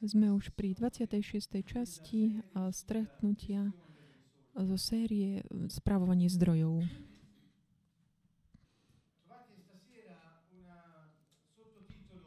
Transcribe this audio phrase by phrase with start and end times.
[0.00, 1.60] Sme už pri 26.
[1.60, 2.40] časti
[2.72, 3.68] stretnutia
[4.56, 6.88] zo série Správovanie zdrojov.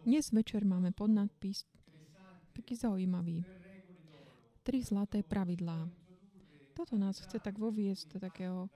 [0.06, 1.66] Dnes večer máme podnadpis
[2.54, 3.42] taký zaujímavý.
[4.62, 5.90] Tri zlaté pravidlá.
[6.78, 8.70] Toto nás chce tak voviesť do takého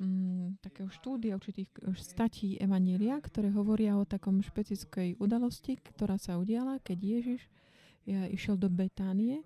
[0.00, 1.68] mm, takého štúdia určitých
[2.00, 7.44] statí Evanília, ktoré hovoria o takom špecifickej udalosti, ktorá sa udiala, keď Ježiš
[8.08, 9.44] išiel do Betánie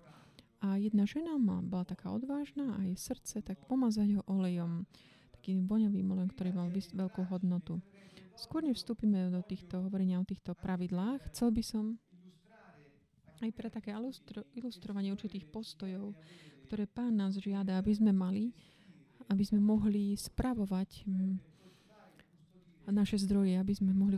[0.63, 4.87] a jedna žena má, bola taká odvážna a jej srdce tak pomazať ho olejom,
[5.35, 7.83] takým voňavým olejom, ktorý mal veľkú hodnotu.
[8.39, 11.99] Skôr než vstúpime do týchto hovorenia o týchto pravidlách, chcel by som
[13.43, 16.15] aj pre také ilustro, ilustrovanie určitých postojov,
[16.65, 18.55] ktoré pán nás žiada, aby sme mali,
[19.27, 21.35] aby sme mohli spravovať hm,
[22.87, 24.15] naše zdroje, aby sme mohli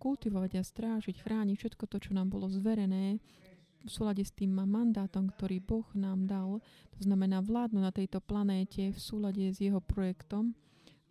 [0.00, 3.20] kultivovať a strážiť, chrániť všetko to, čo nám bolo zverené
[3.84, 6.64] v súlade s tým mandátom, ktorý Boh nám dal,
[6.96, 10.56] to znamená vládnu na tejto planéte v súlade s jeho projektom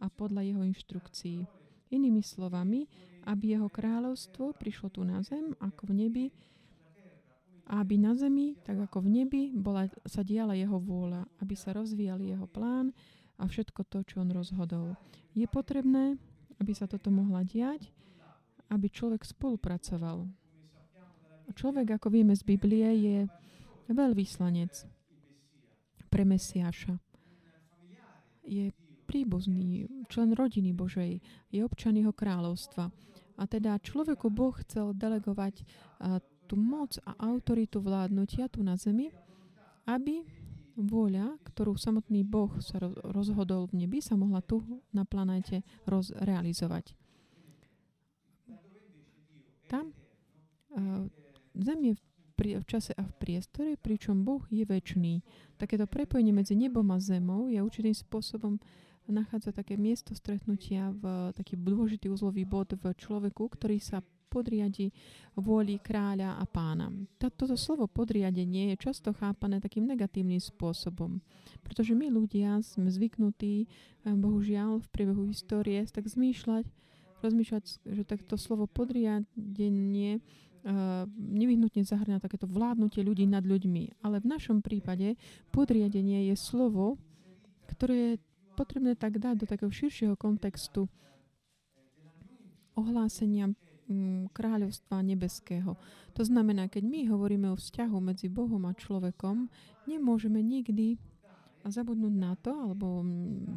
[0.02, 1.46] a podľa jeho inštrukcií.
[1.94, 2.90] Inými slovami,
[3.30, 6.26] aby jeho kráľovstvo prišlo tu na zem, ako v nebi,
[7.64, 11.72] a aby na zemi, tak ako v nebi, bola, sa diala jeho vôľa, aby sa
[11.72, 12.92] rozvíjal jeho plán
[13.40, 15.00] a všetko to, čo on rozhodol.
[15.32, 16.20] Je potrebné,
[16.60, 17.88] aby sa toto mohla diať,
[18.68, 20.28] aby človek spolupracoval.
[21.52, 23.18] Človek, ako vieme z Biblie, je
[23.92, 24.72] veľvyslanec
[26.08, 26.96] pre Mesiáša.
[28.48, 28.72] Je
[29.04, 31.20] príbuzný, člen rodiny Božej,
[31.52, 32.88] je občan jeho kráľovstva.
[33.36, 35.68] A teda človeku Boh chcel delegovať
[36.48, 39.12] tú moc a autoritu vládnutia tu na zemi,
[39.88, 40.24] aby
[40.74, 42.82] vôľa, ktorú samotný Boh sa
[43.14, 46.98] rozhodol v nebi, sa mohla tu na planéte rozrealizovať.
[49.70, 49.94] Tam
[51.54, 51.94] Zem je
[52.34, 55.22] v čase a v priestore, pričom Boh je väčší.
[55.56, 58.58] Takéto prepojenie medzi nebom a zemou je určitým spôsobom
[59.08, 64.00] nachádza také miesto stretnutia v taký dôležitý uzlový bod v človeku, ktorý sa
[64.32, 64.90] podriadi
[65.38, 66.90] vôli kráľa a pána.
[67.22, 71.22] Toto slovo podriadenie je často chápané takým negatívnym spôsobom,
[71.62, 76.66] pretože my ľudia sme zvyknutí, eh, bohužiaľ, v priebehu histórie tak zmýšľať,
[77.22, 80.18] rozmýšľať, že takto slovo podriadenie
[81.18, 84.00] nevyhnutne zahrňa takéto vládnutie ľudí nad ľuďmi.
[84.00, 85.20] Ale v našom prípade
[85.52, 86.96] podriadenie je slovo,
[87.68, 88.14] ktoré je
[88.56, 90.88] potrebné tak dať do takého širšieho kontextu
[92.74, 93.52] ohlásenia
[93.84, 95.76] Mm, kráľovstva nebeského.
[96.16, 99.52] To znamená, keď my hovoríme o vzťahu medzi Bohom a človekom,
[99.92, 100.96] nemôžeme nikdy
[101.68, 103.04] zabudnúť na to, alebo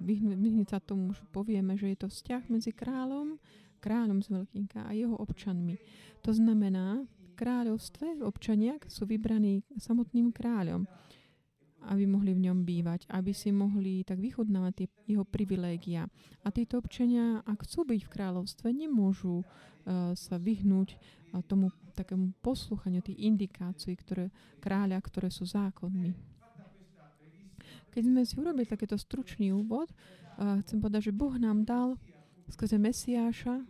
[0.03, 3.39] vyhnúť sa tomu, že povieme, že je to vzťah medzi kráľom,
[3.87, 5.79] kráľom z Veľkínka a jeho občanmi.
[6.27, 7.07] To znamená,
[7.39, 10.91] kráľovstve občania sú vybraní samotným kráľom
[11.87, 16.11] aby mohli v ňom bývať, aby si mohli tak vychudnávať tie jeho privilégia.
[16.43, 22.35] A títo občania, ak chcú byť v kráľovstve, nemôžu uh, sa vyhnúť uh, tomu takému
[22.43, 26.13] posluchaniu tých indikácií, ktoré, kráľa, ktoré sú zákonmi.
[27.95, 31.97] Keď sme si urobili takéto stručný úvod, uh, chcem povedať, že Boh nám dal
[32.51, 33.63] skrze Mesiáša,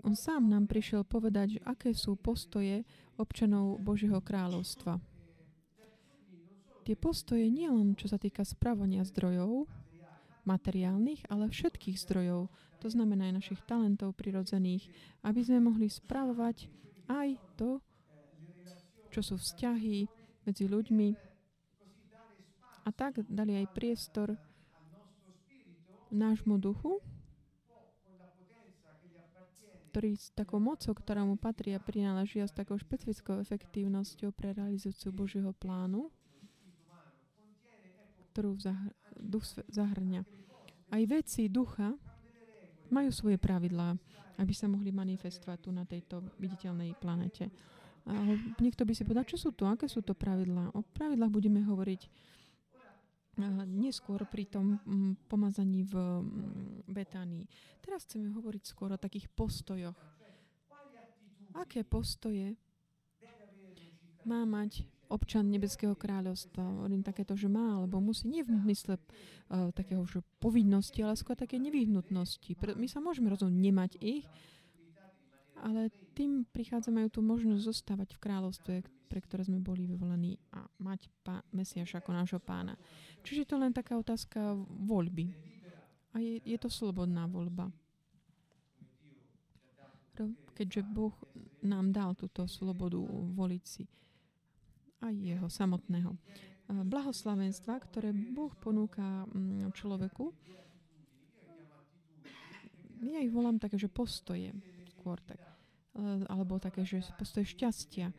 [0.00, 2.84] on sám nám prišiel povedať, že aké sú postoje
[3.20, 4.96] občanov Božieho kráľovstva.
[6.84, 9.68] Tie postoje nielen čo sa týka spravovania zdrojov,
[10.48, 12.48] materiálnych, ale všetkých zdrojov,
[12.80, 14.88] to znamená aj našich talentov prirodzených,
[15.20, 16.72] aby sme mohli spravovať
[17.12, 17.28] aj
[17.60, 17.78] to,
[19.12, 20.08] čo sú vzťahy
[20.48, 21.08] medzi ľuďmi.
[22.86, 24.34] A tak dali aj priestor
[26.08, 26.98] nášmu duchu,
[29.90, 34.54] ktorý s takou mocou, ktorá mu patrí a prináleží a s takou špecifickou efektívnosťou pre
[34.54, 36.14] realizáciu Božieho plánu,
[38.30, 40.22] ktorú zahr- duch zahrňa.
[40.94, 41.98] Aj veci ducha
[42.86, 43.98] majú svoje pravidlá,
[44.38, 47.50] aby sa mohli manifestovať tu na tejto viditeľnej planete.
[48.08, 48.14] A
[48.62, 50.72] niekto by si povedal, čo sú to, aké sú to pravidlá.
[50.72, 52.00] O pravidlách budeme hovoriť
[53.64, 54.76] neskôr pri tom
[55.30, 55.94] pomazaní v
[56.90, 57.48] Betánii.
[57.80, 59.96] Teraz chceme hovoriť skôr o takých postojoch.
[61.56, 62.54] Aké postoje
[64.28, 66.62] má mať občan Nebeského kráľovstva.
[66.62, 71.34] Hovorím takéto, že má, alebo musí, nie v mysle uh, takého, že povinnosti, ale skôr
[71.34, 72.54] také nevyhnutnosti.
[72.78, 74.24] My sa môžeme rozhodnúť nemať ich,
[75.60, 78.74] ale tým prichádzame tú možnosť zostávať v kráľovstve,
[79.10, 82.78] pre ktoré sme boli vyvolení a mať pá, Mesiaša ako nášho pána.
[83.26, 84.54] Čiže to len taká otázka
[84.86, 85.34] voľby.
[86.14, 87.74] A je, je to slobodná voľba.
[90.54, 91.16] Keďže Boh
[91.66, 93.02] nám dal túto slobodu
[93.34, 93.84] voliť si
[95.00, 96.12] aj jeho samotného.
[96.70, 100.30] Blahoslavenstva, ktoré Boh ponúka mm, človeku,
[103.00, 104.52] ja ich volám také, že postoje
[104.92, 105.40] skôr tak.
[106.28, 108.12] Alebo také, že postoje šťastia.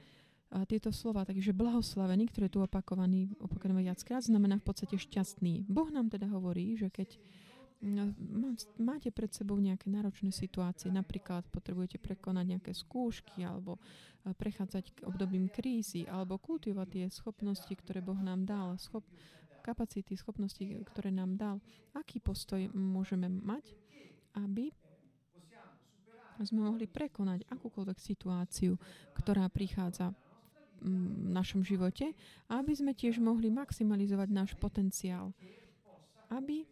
[0.52, 5.64] Tieto slova, takže blahoslavený, ktorý je tu opakovaný, opakovaný viackrát, znamená v podstate šťastný.
[5.64, 7.16] Boh nám teda hovorí, že keď
[7.82, 8.14] No,
[8.78, 13.82] máte pred sebou nejaké náročné situácie, napríklad potrebujete prekonať nejaké skúšky alebo
[14.22, 19.02] e, prechádzať k obdobím krízy alebo kultivovať tie schopnosti, ktoré Boh nám dal, schop,
[19.66, 21.58] kapacity, schopnosti, ktoré nám dal.
[21.98, 23.74] Aký postoj môžeme mať,
[24.38, 24.70] aby
[26.46, 28.78] sme mohli prekonať akúkoľvek situáciu,
[29.18, 30.14] ktorá prichádza
[31.32, 32.14] našom živote,
[32.50, 35.32] aby sme tiež mohli maximalizovať náš potenciál,
[36.34, 36.66] aby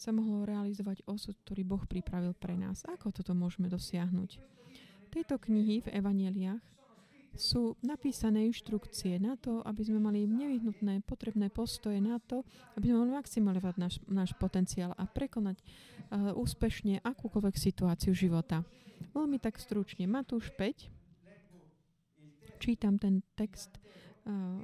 [0.00, 2.88] sa mohlo realizovať osud, ktorý Boh pripravil pre nás.
[2.88, 4.40] Ako toto môžeme dosiahnuť?
[5.12, 6.64] Tejto knihy v Evangeliách
[7.36, 12.42] sú napísané inštrukcie na to, aby sme mali nevyhnutné, potrebné postoje na to,
[12.74, 18.66] aby sme mohli maximalizovať náš, náš potenciál a prekonať uh, úspešne akúkoľvek situáciu života.
[19.14, 20.10] Veľmi tak stručne.
[20.10, 20.99] Matúš 5.
[22.60, 23.80] Čítam ten text
[24.28, 24.60] uh,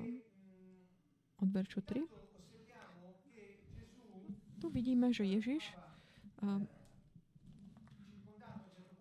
[1.40, 2.26] od veršu 3
[4.66, 5.62] tu vidíme, že Ježiš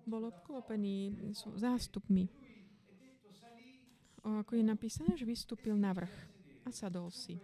[0.06, 1.18] bol obklopený
[1.58, 2.30] zástupmi.
[4.22, 6.14] O, ako je napísané, že vystúpil na vrch
[6.66, 7.42] a sadol si.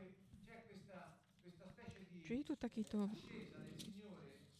[2.21, 3.09] Čiže je tu takýto,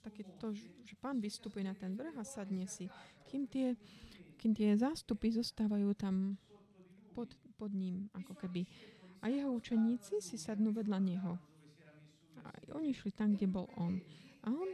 [0.01, 2.89] takýto, že pán vystupuje na ten vrch a sadne si.
[3.29, 3.77] Kým tie,
[4.41, 6.41] kým tie zástupy zostávajú tam
[7.11, 8.65] pod, pod ním, ako keby.
[9.21, 11.37] A jeho učeníci si sadnú vedľa neho.
[12.41, 14.01] A oni šli tam, kde bol on.
[14.41, 14.69] A on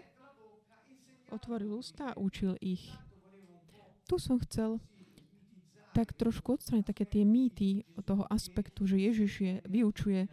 [1.34, 2.88] otvoril ústa a učil ich.
[4.08, 4.80] Tu som chcel
[5.92, 10.30] tak trošku odstrániť také tie mýty toho aspektu, že Ježiš je, vyučuje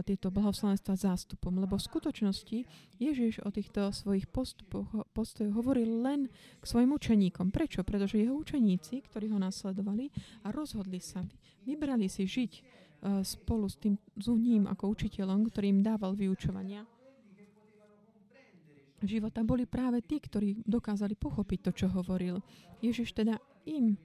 [0.00, 2.58] tieto blahoslavenstva zástupom, lebo v skutočnosti
[2.96, 7.52] Ježiš o týchto svojich postupoch, postojoch hovoril len k svojim učeníkom.
[7.52, 7.84] Prečo?
[7.84, 10.08] Pretože jeho učeníci, ktorí ho nasledovali
[10.46, 11.20] a rozhodli sa,
[11.68, 12.52] vybrali si žiť
[13.02, 16.86] Eh, spolu s tým s ním ako učiteľom, ktorý im dával vyučovania
[19.02, 22.38] života, boli práve tí, ktorí dokázali pochopiť to, čo hovoril.
[22.78, 23.34] Ježiš teda
[23.66, 23.98] im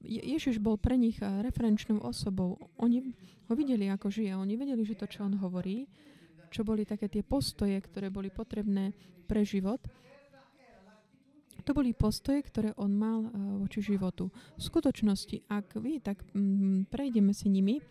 [0.00, 2.56] Ježiš bol pre nich eh, referenčnou osobou.
[2.80, 3.12] Oni
[3.46, 4.32] ho videli, ako žije.
[4.36, 5.84] Oni vedeli, že to, čo on hovorí,
[6.48, 8.96] čo boli také tie postoje, ktoré boli potrebné
[9.28, 9.82] pre život,
[11.66, 13.30] to boli postoje, ktoré on mal eh,
[13.60, 14.32] voči životu.
[14.56, 17.82] V skutočnosti, ak vy tak mm, prejdeme si nimi,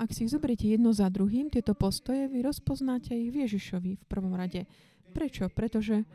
[0.00, 4.04] ak si ich zoberiete jedno za druhým, tieto postoje, vy rozpoznáte ich v Ježišovi v
[4.08, 4.64] prvom rade.
[5.12, 5.52] Prečo?
[5.52, 6.08] Pretože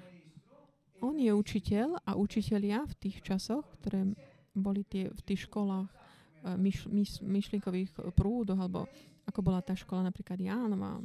[1.06, 4.18] on je učiteľ a učitelia v tých časoch, ktoré
[4.56, 8.88] boli tie, v tých školách eh, myš, myš, myšlienkových prúdoch, alebo
[9.25, 11.02] ako bola tá škola napríklad Jánova.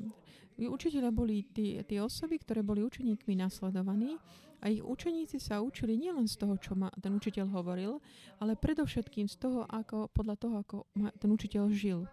[0.61, 4.21] Učiteľia boli tí, tie osoby, ktoré boli učeníkmi nasledovaní
[4.61, 7.97] a ich učeníci sa učili nielen z toho, čo ma ten učiteľ hovoril,
[8.45, 10.77] ale predovšetkým z toho, ako, podľa toho, ako
[11.17, 12.05] ten učiteľ žil.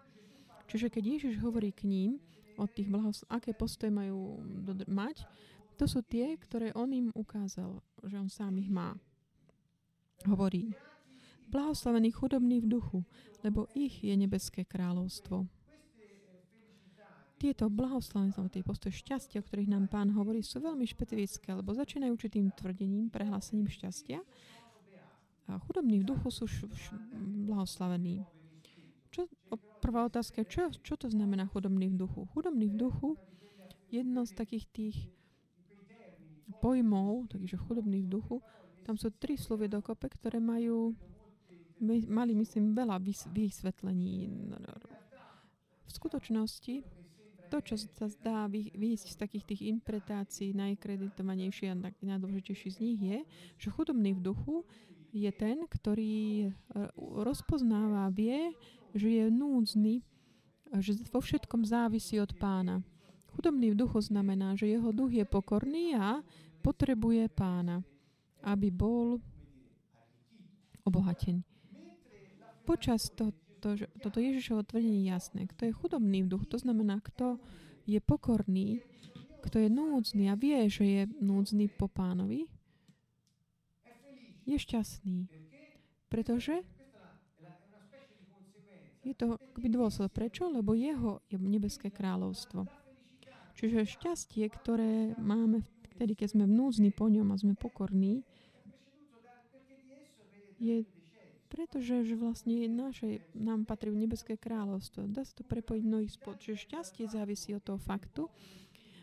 [0.64, 2.10] Čiže keď Ježiš hovorí k ním
[2.56, 4.40] o tých blahos- aké postoje majú
[4.88, 5.28] mať,
[5.76, 8.96] to sú tie, ktoré on im ukázal, že on sám ich má.
[10.24, 10.72] Hovorí,
[11.48, 13.04] blahoslavení chudobní v duchu,
[13.44, 15.48] lebo ich je nebeské kráľovstvo.
[17.38, 22.10] Tieto blahoslavenstva, tie postoje šťastia, o ktorých nám pán hovorí, sú veľmi špecifické, lebo začínajú
[22.10, 24.18] určitým tvrdením, prehlásením šťastia.
[25.46, 26.98] A chudobní v duchu sú š- š-
[27.46, 28.26] blahoslavení.
[29.14, 29.30] Čo,
[29.80, 32.26] prvá otázka čo, čo to znamená chudobný v duchu?
[32.34, 33.16] Chudobný v duchu,
[33.88, 34.96] jedno z takých tých
[36.60, 38.36] pojmov, takže chudobný v duchu,
[38.82, 40.96] tam sú tri slovy dokope, ktoré majú,
[41.84, 43.00] mali myslím veľa
[43.32, 44.30] vysvetlení.
[45.88, 46.84] V skutočnosti
[47.48, 53.18] to, čo sa zdá výjsť z takých tých interpretácií, najkreditovanejší a najdôležitejší z nich je,
[53.56, 54.68] že chudobný v duchu
[55.16, 56.52] je ten, ktorý
[57.24, 58.52] rozpoznáva, vie,
[58.92, 60.04] že je núdzny,
[60.76, 62.84] že vo všetkom závisí od pána.
[63.32, 66.20] Chudobný v duchu znamená, že jeho duch je pokorný a
[66.60, 67.80] potrebuje pána,
[68.44, 69.24] aby bol
[70.84, 71.40] obohatený.
[72.68, 73.32] Počas to,
[73.64, 75.48] to, toto Ježišovo tvrdenie jasné.
[75.48, 77.40] Kto je chudobný v duchu, to znamená, kto
[77.88, 78.84] je pokorný,
[79.40, 82.44] kto je núdzny a vie, že je núdzny po pánovi,
[84.44, 85.32] je šťastný.
[86.12, 86.60] Pretože
[89.00, 90.12] je to akoby dôsledok.
[90.12, 90.52] Prečo?
[90.52, 92.68] Lebo jeho je nebeské kráľovstvo.
[93.56, 95.64] Čiže šťastie, ktoré máme
[95.96, 98.22] vtedy, keď sme vnúzni po ňom a sme pokorní,
[100.60, 100.84] je
[101.48, 105.08] Pretože že vlastne naše, nám patrí nebeské kráľovstvo.
[105.08, 106.36] Dá sa to prepojiť mnohých spod.
[106.36, 108.28] Čiže šťastie závisí od toho faktu,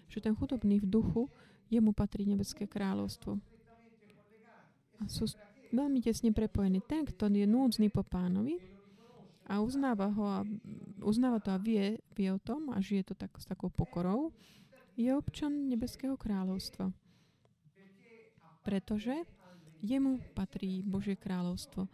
[0.10, 1.26] že ten chudobný v duchu,
[1.74, 3.42] jemu patrí nebeské kráľovstvo.
[5.02, 5.26] A sú
[5.74, 6.86] veľmi tesne prepojený.
[6.86, 8.62] Ten, kto je núdzny po pánovi
[9.50, 10.40] a uznáva ho a
[11.02, 14.34] uznáva to a vie, vie o tom a žije to tak, s takou pokorou,
[14.96, 16.90] je občan nebeského kráľovstva.
[18.64, 19.28] Pretože
[19.84, 21.86] jemu patrí Božie kráľovstvo.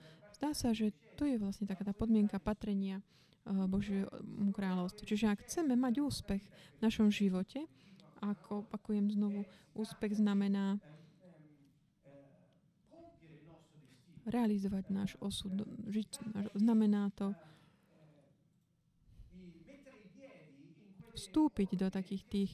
[0.42, 0.90] Zdá sa, že
[1.22, 2.98] to je vlastne taká tá podmienka patrenia
[3.46, 5.06] uh, Božiemu kráľovstvu.
[5.06, 7.70] Čiže ak chceme mať úspech v našom živote,
[8.26, 9.46] ako opakujem znovu,
[9.78, 10.82] úspech znamená
[14.26, 15.54] realizovať náš osud,
[15.86, 16.10] žiť,
[16.58, 17.38] znamená to
[21.14, 22.52] vstúpiť do takých tých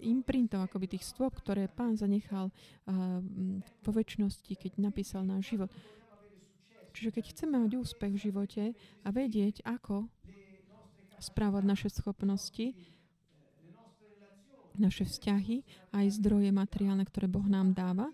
[0.00, 2.48] imprintov, akoby tých stôp, ktoré pán zanechal
[3.84, 5.68] po väčšnosti, keď napísal náš život.
[6.98, 8.64] Čiže keď chceme mať úspech v živote
[9.06, 10.10] a vedieť, ako
[11.22, 12.74] správať naše schopnosti,
[14.74, 15.62] naše vzťahy,
[15.94, 18.10] aj zdroje materiálne, ktoré Boh nám dáva,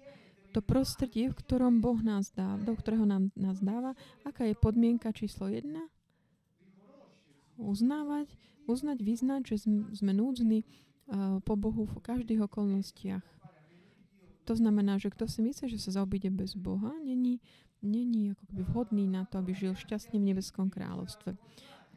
[0.53, 5.17] to prostredie, v ktorom Boh nás dá, do ktorého nám, nás dáva, aká je podmienka
[5.17, 5.89] číslo jedna?
[7.57, 8.37] Uznávať,
[8.69, 9.65] uznať, vyznať, že
[9.97, 10.61] sme núdzni
[11.09, 13.25] uh, po Bohu v každých okolnostiach.
[14.45, 17.41] To znamená, že kto si myslí, že sa zaobíde bez Boha, není
[17.85, 21.37] není ako keby vhodný na to, aby žil šťastne v nebeskom kráľovstve.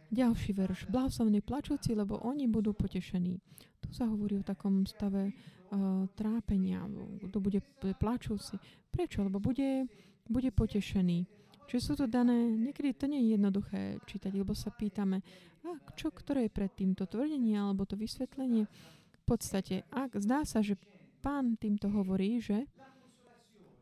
[0.07, 0.87] Ďalší verš.
[0.87, 3.39] Blahoslavní plačúci, lebo oni budú potešení.
[3.83, 6.87] Tu sa hovorí o takom stave uh, trápenia.
[7.27, 7.59] Kto bude,
[7.99, 8.55] plačúci.
[8.87, 9.23] Prečo?
[9.27, 9.87] Lebo bude,
[10.27, 11.27] bude potešený.
[11.67, 15.19] Čiže sú to dané, niekedy to nie je jednoduché čítať, lebo sa pýtame,
[15.67, 18.63] a čo, ktoré je pred týmto tvrdenie alebo to vysvetlenie.
[19.11, 20.79] V podstate, ak zdá sa, že
[21.19, 22.63] pán týmto hovorí, že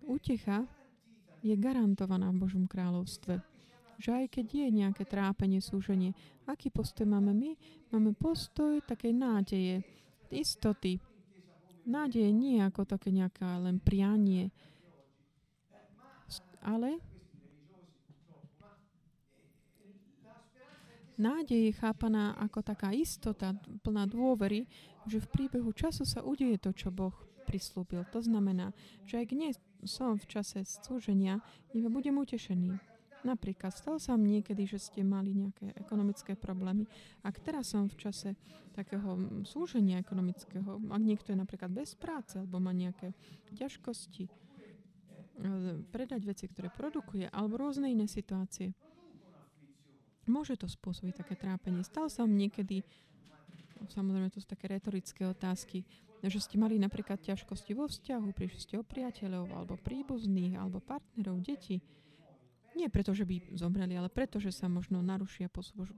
[0.09, 0.65] utecha
[1.45, 3.37] je garantovaná v Božom kráľovstve.
[4.01, 6.17] Že aj keď je nejaké trápenie, súženie,
[6.49, 7.53] aký postoj máme my?
[7.93, 9.85] Máme postoj takej nádeje,
[10.33, 10.97] istoty.
[11.85, 14.49] Nádeje nie ako také nejaká len prianie,
[16.65, 16.97] ale
[21.15, 23.53] nádej je chápaná ako taká istota,
[23.85, 24.65] plná dôvery,
[25.05, 27.13] že v príbehu času sa udeje to, čo Boh
[27.45, 28.01] prislúbil.
[28.09, 28.73] To znamená,
[29.05, 29.55] že aj dnes
[29.86, 31.42] som v čase slúženia,
[31.74, 32.77] iba budem utešený.
[33.25, 36.86] Napríklad, stalo sa vám niekedy, že ste mali nejaké ekonomické problémy.
[37.25, 38.38] Ak teraz som v čase
[38.77, 39.18] takého
[39.50, 43.18] slúženia ekonomického, ak niekto je napríklad bez práce alebo má nejaké
[43.58, 44.32] ťažkosti, e,
[45.89, 48.77] predať veci, ktoré produkuje, alebo rôzne iné situácie,
[50.30, 51.82] môže to spôsobiť také trápenie.
[51.82, 52.86] Stalo sa vám niekedy,
[53.89, 55.82] samozrejme to sú také retorické otázky,
[56.24, 61.41] že ste mali napríklad ťažkosti vo vzťahu, prišli ste o priateľov, alebo príbuzných, alebo partnerov,
[61.43, 61.81] deti.
[62.75, 65.48] Nie preto, že by zomreli, ale preto, že sa možno narušia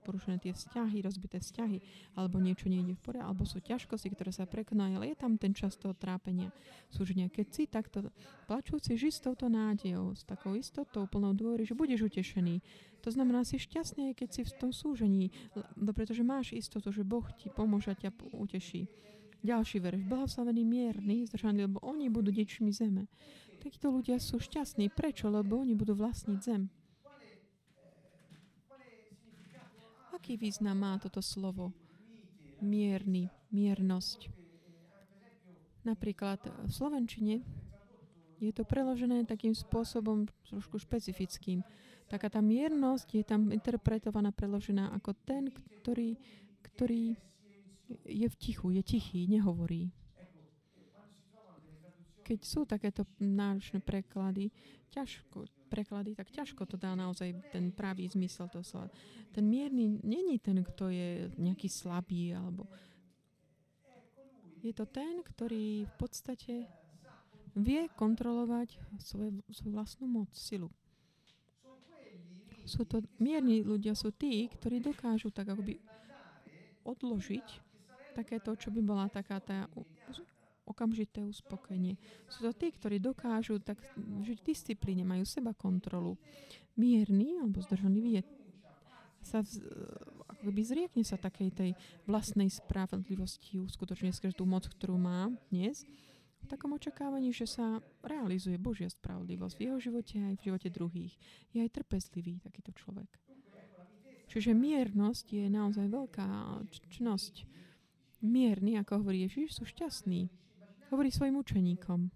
[0.06, 1.82] porušené tie vzťahy, rozbité vzťahy,
[2.14, 5.58] alebo niečo nejde v poriadku, alebo sú ťažkosti, ktoré sa prekonajú, ale je tam ten
[5.58, 6.54] čas toho trápenia.
[6.94, 8.14] Sú že nejaké si takto
[8.46, 12.62] plačúci, ži s touto nádejou, s takou istotou, plnou dôvery, že budeš utešený.
[13.02, 15.34] To znamená, si šťastný, keď si v tom súžení,
[15.98, 18.86] pretože máš istotu, že Boh ti pomôže a ťa uteší.
[19.48, 20.04] Ďalší verš.
[20.04, 23.08] Blahoslavený mierny, zdržaný, lebo oni budú deťmi zeme.
[23.64, 24.92] Takíto ľudia sú šťastní.
[24.92, 25.32] Prečo?
[25.32, 26.68] Lebo oni budú vlastniť zem.
[30.12, 31.72] Aký význam má toto slovo?
[32.60, 34.28] Mierny, miernosť.
[35.88, 37.40] Napríklad v Slovenčine
[38.44, 41.64] je to preložené takým spôsobom trošku špecifickým.
[42.12, 45.48] Taká tá miernosť je tam interpretovaná, preložená ako ten,
[45.80, 46.20] ktorý,
[46.68, 47.16] ktorý
[48.04, 49.92] je v tichu, je tichý, nehovorí.
[52.28, 54.52] Keď sú takéto náročné preklady,
[54.92, 58.92] ťažko, preklady, tak ťažko to dá naozaj ten pravý zmysel toho slova.
[59.32, 62.68] Ten mierny není ten, kto je nejaký slabý, alebo
[64.60, 66.54] je to ten, ktorý v podstate
[67.56, 70.68] vie kontrolovať svoje, svoju vlastnú moc, silu.
[72.68, 75.80] Sú to mierni ľudia, sú tí, ktorí dokážu tak akoby
[76.84, 77.67] odložiť
[78.18, 79.70] takéto, čo by bola taká tá
[80.68, 81.96] okamžité uspokojenie.
[82.28, 83.80] Sú to tí, ktorí dokážu tak
[84.26, 86.20] žiť v disciplíne, majú seba kontrolu.
[86.76, 88.22] Mierny alebo vie
[89.24, 89.64] sa vz,
[90.28, 91.72] akoby zriekne sa takej tej
[92.06, 95.88] vlastnej spravodlivosti, uskutočne skrze tú moc, ktorú má dnes,
[96.38, 101.14] v takom očakávaní, že sa realizuje Božia spravodlivosť v jeho živote aj v živote druhých.
[101.52, 103.10] Je aj trpezlivý takýto človek.
[104.28, 106.62] Čiže miernosť je naozaj veľká
[106.94, 107.48] čnosť
[108.22, 110.30] mierni, ako hovorí Ježiš, sú šťastní.
[110.90, 112.10] Hovorí svojim učeníkom.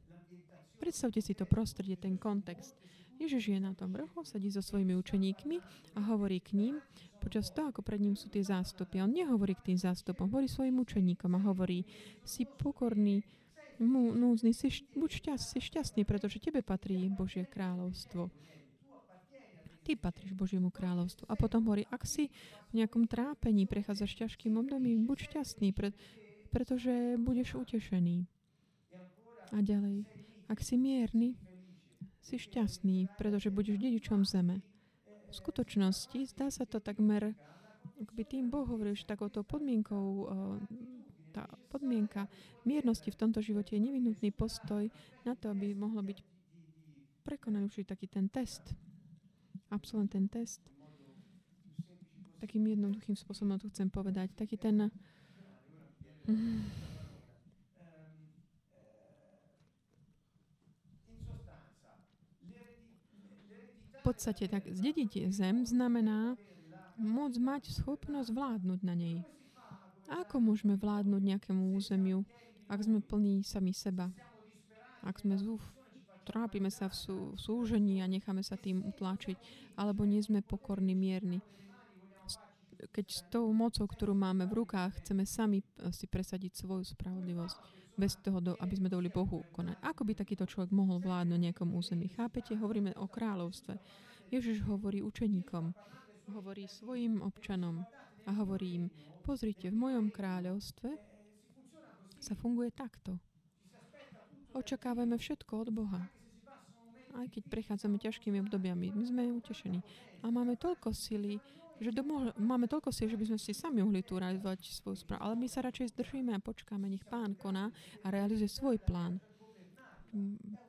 [0.81, 2.73] Predstavte si to prostredie, ten kontext.
[3.21, 5.61] Ježiš je na tom vrchu, sedí so svojimi učeníkmi
[5.93, 6.81] a hovorí k ním,
[7.21, 8.97] počas toho, ako pred ním sú tie zástupy.
[8.97, 11.85] On nehovorí k tým zástupom, hovorí svojim učeníkom a hovorí,
[12.25, 13.21] si pokorný,
[13.77, 18.33] núzny, si, buď si šťastný, pretože tebe patrí Božie kráľovstvo.
[19.81, 21.25] Ty patríš Božiemu kráľovstvu.
[21.25, 22.29] A potom hovorí, ak si
[22.69, 25.89] v nejakom trápení prechádzaš ťažkým obdobím, buď šťastný, pre,
[26.53, 28.29] pretože budeš utešený.
[29.51, 30.05] A ďalej,
[30.47, 31.33] ak si mierny,
[32.21, 34.61] si šťastný, pretože budeš dedičom zeme.
[35.27, 37.33] V skutočnosti zdá sa to takmer,
[38.13, 40.29] by tým Boh hovoril, že takouto podmienkou
[41.31, 42.27] tá podmienka
[42.67, 44.91] miernosti v tomto živote je nevinutný postoj
[45.23, 46.19] na to, aby mohlo byť
[47.23, 48.75] prekonaný taký ten test.
[49.71, 50.59] Absolvent ten test.
[52.43, 54.35] Takým jednoduchým spôsobom to chcem povedať.
[54.35, 54.91] Taký ten...
[63.95, 66.35] V podstate tak zdediť zem znamená
[66.99, 69.23] môcť mať schopnosť vládnuť na nej.
[70.11, 72.27] A ako môžeme vládnuť nejakému územiu,
[72.67, 74.11] ak sme plní sami seba?
[75.05, 75.61] Ak sme zúf,
[76.23, 79.37] trápime sa v, sú, v súžení a necháme sa tým utláčiť,
[79.77, 81.41] alebo nie sme pokorní, mierni.
[82.81, 87.81] Keď s tou mocou, ktorú máme v rukách, chceme sami eh, si presadiť svoju spravodlivosť,
[87.91, 89.77] bez toho, aby sme dovolili Bohu konať.
[89.83, 92.09] Ako by takýto človek mohol vládnuť nejakom území?
[92.09, 92.57] Chápete?
[92.57, 93.77] Hovoríme o kráľovstve.
[94.31, 95.75] Ježiš hovorí učeníkom,
[96.31, 97.83] hovorí svojim občanom
[98.25, 98.85] a hovorí im,
[99.21, 100.89] Pozrite, v mojom kráľovstve
[102.17, 103.21] sa funguje takto.
[104.51, 106.03] Očakávame všetko od Boha.
[107.11, 109.79] Aj keď prechádzame ťažkými obdobiami, my sme utešení.
[110.23, 111.39] A máme toľko sily,
[111.81, 115.23] že domo- máme toľko síl, že by sme si sami mohli tu realizovať svoju správu.
[115.23, 119.17] Ale my sa radšej zdržíme a počkáme, nech Pán koná a realizuje svoj plán.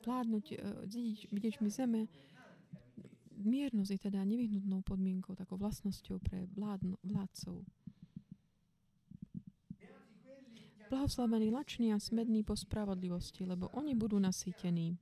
[0.03, 0.87] Vládnuť, uh,
[1.29, 1.99] vidieť mi zeme,
[3.35, 7.61] miernosť je teda nevyhnutnou podmienkou, takou vlastnosťou pre vládno, vládcov.
[10.93, 14.93] Blahoslavení lační a smední po spravodlivosti, lebo oni budú nasýtení.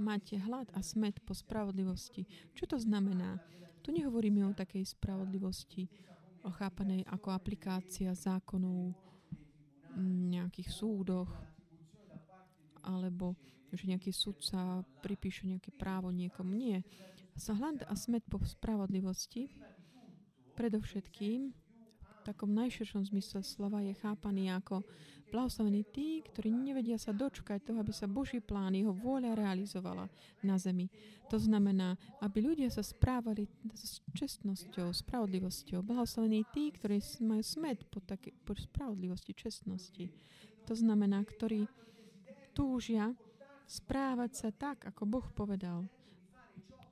[0.00, 2.24] Máte hlad a smed po spravodlivosti.
[2.56, 3.44] Čo to znamená?
[3.84, 5.84] Tu nehovoríme o takej spravodlivosti,
[6.48, 8.96] o chápanej ako aplikácia zákonov
[10.32, 11.28] nejakých súdoch,
[12.80, 13.36] alebo
[13.68, 16.56] že nejaký sudca pripíše nejaké právo niekomu.
[16.56, 16.88] Nie.
[17.36, 19.52] Hlad a smet po spravodlivosti
[20.56, 21.61] predovšetkým
[22.22, 24.86] takom najširšom zmysle slova je chápaný ako
[25.32, 30.12] blahoslavení tí, ktorí nevedia sa dočkať toho, aby sa Boží plán, jeho vôľa realizovala
[30.44, 30.92] na zemi.
[31.32, 35.80] To znamená, aby ľudia sa správali s čestnosťou, spravodlivosťou.
[35.80, 40.12] Blahoslavení tí, ktorí majú smet po, také, po spravodlivosti, čestnosti.
[40.68, 41.64] To znamená, ktorí
[42.52, 43.16] túžia
[43.64, 45.88] správať sa tak, ako Boh povedal.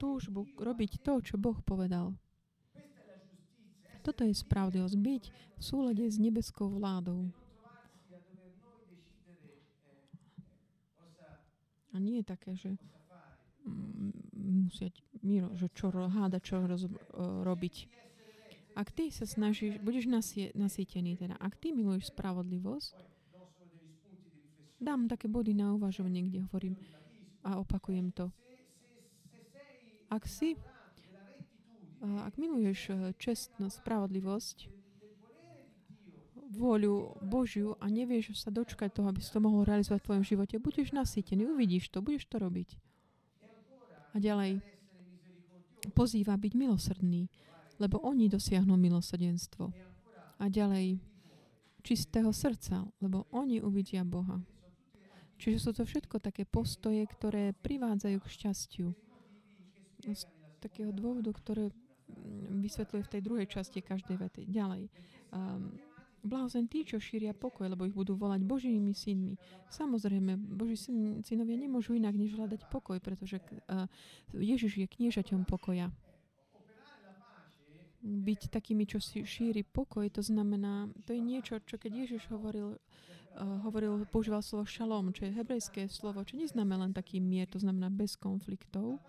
[0.01, 2.17] Túžbu robiť to, čo Boh povedal.
[4.01, 4.97] Toto je spravodlivosť.
[4.97, 7.29] Byť v súlade s nebeskou vládou.
[11.91, 12.79] A nie je také, že
[14.33, 14.89] musia
[15.21, 16.87] miro, že čo háda, čo roz,
[17.45, 17.91] robiť.
[18.79, 22.95] Ak ty sa snažíš, budeš nasie, nasýtený, teda ak ty miluješ spravodlivosť,
[24.79, 26.79] dám také body na uvažovanie, kde hovorím
[27.43, 28.31] a opakujem to.
[30.09, 30.55] Ak si
[32.01, 34.59] ak miluješ eh, čestnosť, spravodlivosť,
[36.51, 40.55] vôľu Božiu a nevieš sa dočkať toho, aby si to mohol realizovať v tvojom živote,
[40.59, 42.75] budeš nasýtený, uvidíš to, budeš to robiť.
[44.11, 44.59] A ďalej
[45.95, 47.31] pozýva byť milosrdný,
[47.79, 49.71] lebo oni dosiahnu milosrdenstvo.
[50.41, 50.99] A ďalej
[51.87, 54.43] čistého srdca, lebo oni uvidia Boha.
[55.41, 58.89] Čiže sú to všetko také postoje, ktoré privádzajú k šťastiu.
[60.05, 60.29] Z
[60.61, 61.73] takého dôvodu, ktoré
[62.61, 64.43] vysvetľuje v tej druhej časti každej vety.
[64.51, 64.91] Ďalej.
[65.33, 65.75] Um,
[66.21, 69.41] Blahozen tí, čo šíria pokoj, lebo ich budú volať Božími synmi.
[69.73, 73.89] Samozrejme, Boží syn, synovia nemôžu inak, než hľadať pokoj, pretože uh,
[74.37, 75.89] Ježiš je kniežaťom pokoja.
[78.01, 82.77] Byť takými, čo si šíri pokoj, to znamená, to je niečo, čo keď Ježiš hovoril,
[82.77, 87.57] uh, hovoril, používal slovo šalom, čo je hebrejské slovo, čo neznamená len taký mier, to
[87.57, 89.01] znamená bez konfliktov,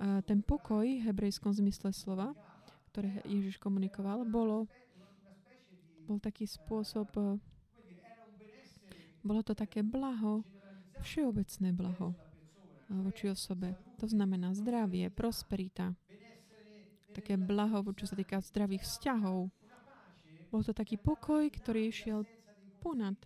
[0.00, 2.32] a ten pokoj v hebrejskom zmysle slova,
[2.88, 4.64] ktoré Ježiš komunikoval, bolo,
[6.08, 7.36] bol taký spôsob, e,
[9.20, 10.40] bolo to také blaho,
[11.04, 12.16] všeobecné blaho
[12.88, 13.76] voči osobe.
[14.00, 15.92] To znamená zdravie, prosperita,
[17.12, 19.52] také blaho, čo sa týka zdravých vzťahov.
[20.50, 22.24] Bol to taký pokoj, ktorý išiel
[22.80, 23.20] ponad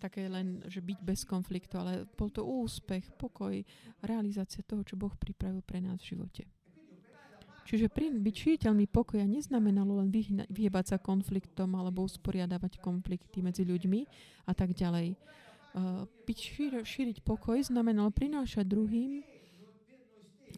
[0.00, 3.52] také len, že byť bez konfliktu, ale bol to úspech, pokoj,
[4.00, 6.42] realizácia toho, čo Boh pripravil pre nás v živote.
[7.68, 10.10] Čiže byť šíriteľmi pokoja neznamenalo len
[10.50, 14.00] vyhybať sa konfliktom alebo usporiadavať konflikty medzi ľuďmi
[14.48, 15.14] a tak ďalej.
[15.70, 19.22] Uh, byť šír, šíriť pokoj znamenalo prinášať druhým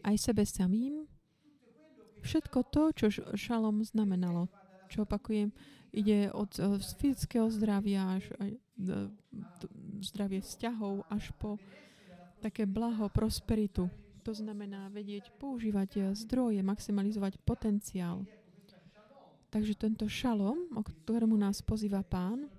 [0.01, 1.05] aj sebe samým
[2.23, 3.05] všetko to, čo
[3.37, 4.49] šalom znamenalo.
[4.89, 5.51] Čo opakujem,
[5.93, 9.07] ide od uh, fyzického zdravia až uh,
[10.01, 11.61] zdravie vzťahov až po
[12.41, 13.87] také blaho, prosperitu
[14.23, 18.23] to znamená vedieť používať eh, zdroje, maximalizovať potenciál.
[19.51, 22.49] Takže tento šalom, o ktorému nás pozýva pán,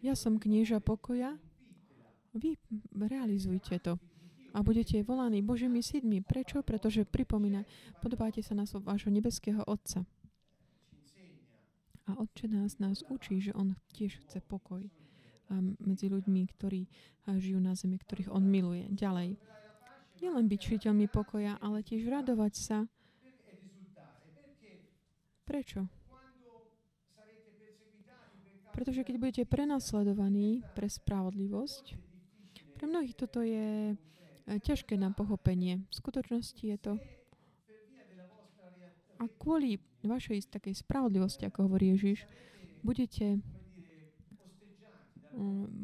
[0.00, 1.36] ja som knieža pokoja,
[2.32, 2.56] vy
[2.96, 4.00] realizujte to
[4.54, 6.24] a budete volaní Božími sídmi.
[6.24, 6.64] Prečo?
[6.64, 7.68] Pretože pripomína,
[8.00, 10.06] podobáte sa na vášho nebeského Otca.
[12.04, 14.84] A Otče nás nás učí, že On tiež chce pokoj
[15.80, 16.88] medzi ľuďmi, ktorí
[17.40, 18.88] žijú na zemi, ktorých On miluje.
[18.92, 19.36] Ďalej.
[20.22, 22.78] Nielen byť šiteľmi pokoja, ale tiež radovať sa.
[25.44, 25.84] Prečo?
[28.72, 31.94] Pretože keď budete prenasledovaní pre spravodlivosť,
[32.74, 33.96] pre mnohých toto je e,
[34.50, 35.86] ťažké na pochopenie.
[35.86, 36.92] V skutočnosti je to
[39.22, 42.28] a kvôli vašej takej spravodlivosti, ako hovorí Ježiš,
[42.84, 43.40] budete,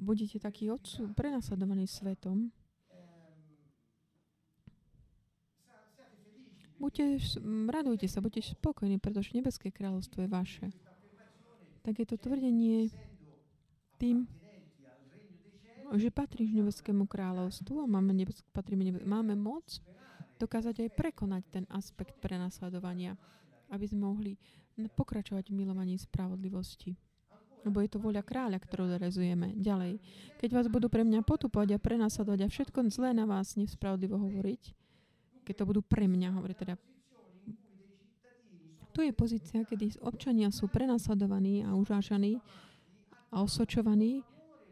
[0.04, 2.52] budete taký odsú, prenasledovaní svetom,
[6.80, 7.20] Buďte,
[7.68, 10.66] radujte sa, buďte spokojní, pretože nebeské kráľovstvo je vaše.
[11.85, 12.88] Tak je to tvrdenie
[14.00, 14.24] tým,
[15.92, 19.85] že patríš nebeskému kráľovstvu a máme, nebesk, patríme nebes- máme moc
[20.40, 23.20] dokázať aj prekonať ten aspekt prenasledovania,
[23.70, 24.33] aby sme mohli
[24.74, 26.96] pokračovať v milovaní spravodlivosti.
[27.61, 29.52] Lebo je to voľa kráľa, ktorú realizujeme.
[29.52, 30.00] Ďalej,
[30.40, 34.62] keď vás budú pre mňa potupovať a prenasledovať a všetko zlé na vás nespravodlivo hovoriť,
[35.44, 36.80] keď to budú pre mňa, hovorí teda.
[38.90, 42.40] Tu je pozícia, kedy občania sú prenasledovaní a užážaní
[43.30, 44.26] a osočovaní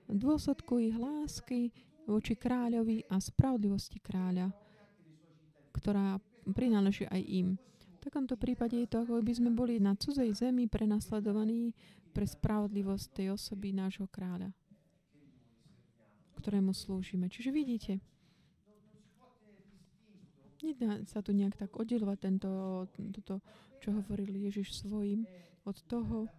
[0.08, 1.70] v dôsledku ich lásky
[2.08, 4.48] voči kráľovi a spravodlivosti kráľa,
[5.76, 6.16] ktorá
[6.50, 7.48] prináleží aj im.
[8.08, 11.76] Takomto prípade je to, ako by sme boli na cudzej zemi prenasledovaní
[12.16, 14.48] pre spravodlivosť tej osoby nášho kráľa,
[16.40, 17.28] ktorému slúžime.
[17.28, 18.00] Čiže vidíte,
[20.64, 22.50] Nedá sa tu nejak tak oddelovať tento,
[23.20, 23.44] toto,
[23.84, 25.28] čo hovoril Ježiš svojim,
[25.68, 26.32] od toho,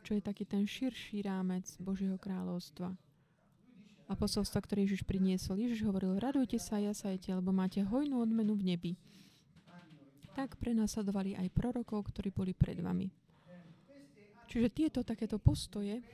[0.00, 2.96] čo je taký ten širší rámec Božieho kráľovstva.
[4.08, 5.60] A posolstva, ktoré Ježiš priniesol.
[5.60, 8.92] Ježiš hovoril, radujte sa jasajte, lebo máte hojnú odmenu v nebi.
[10.36, 13.08] Tak prenasledovali aj prorokov, ktorí boli pred vami.
[14.46, 16.04] Čiže tieto takéto postoje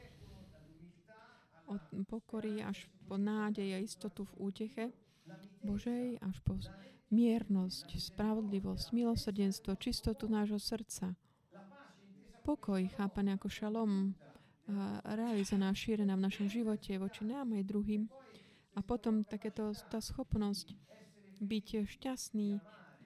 [1.67, 4.85] od pokory až po nádej a istotu v úteche
[5.67, 6.55] Božej až po
[7.13, 11.13] miernosť, spravodlivosť, milosrdenstvo, čistotu nášho srdca,
[12.47, 14.17] pokoj, chápaný ako šalom,
[15.07, 18.09] realizovaná, šírená v našom živote voči nám aj druhým.
[18.73, 20.73] A potom takéto tá schopnosť
[21.45, 22.57] byť šťastný,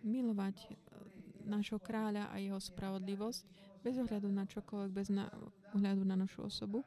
[0.07, 0.79] milovať
[1.46, 3.42] nášho kráľa a jeho spravodlivosť
[3.80, 5.30] bez ohľadu na čokoľvek, bez na,
[5.72, 6.82] ohľadu na našu osobu,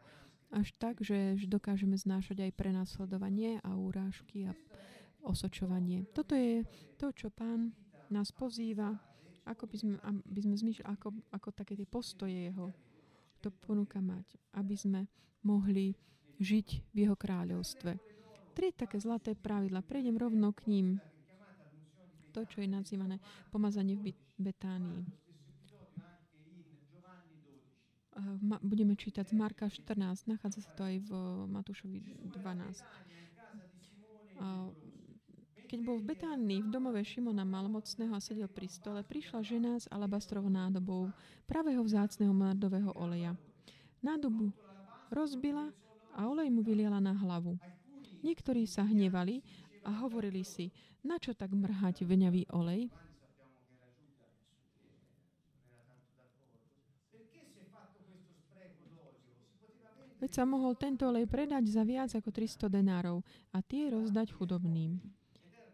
[0.52, 4.54] až tak, že dokážeme znášať aj prenasledovanie a úrážky a
[5.24, 6.10] osočovanie.
[6.12, 6.66] Toto je
[7.00, 7.72] to, čo pán
[8.10, 8.98] nás pozýva,
[9.46, 12.74] ako by sme, aby sme zmyšľali, ako, ako také tie postoje jeho
[13.40, 15.02] to ponúka mať, aby sme
[15.48, 15.96] mohli
[16.40, 17.92] žiť v jeho kráľovstve.
[18.52, 19.80] Tri také zlaté pravidla.
[19.80, 20.88] Prejdem rovno k ním.
[22.40, 23.20] To, čo je nazývané
[23.52, 25.04] pomazanie v Betánii.
[28.64, 31.12] Budeme čítať z Marka 14, nachádza sa to aj v
[31.52, 32.00] Matúšovi
[32.32, 32.80] 12.
[35.68, 39.92] Keď bol v Betánii v domove Šimona malomocného a sedel pri stole, prišla žena s
[39.92, 41.12] alabastrovou nádobou
[41.44, 43.36] pravého vzácného mrdového oleja.
[44.00, 44.56] Nádobu
[45.12, 45.76] rozbila
[46.16, 47.60] a olej mu vyliala na hlavu.
[48.24, 49.44] Niektorí sa hnevali
[49.84, 50.72] a hovorili si,
[51.04, 52.92] na čo tak mrhať vňavý olej?
[60.20, 63.24] Veď sa mohol tento olej predať za viac ako 300 denárov
[63.56, 65.00] a tie rozdať chudobným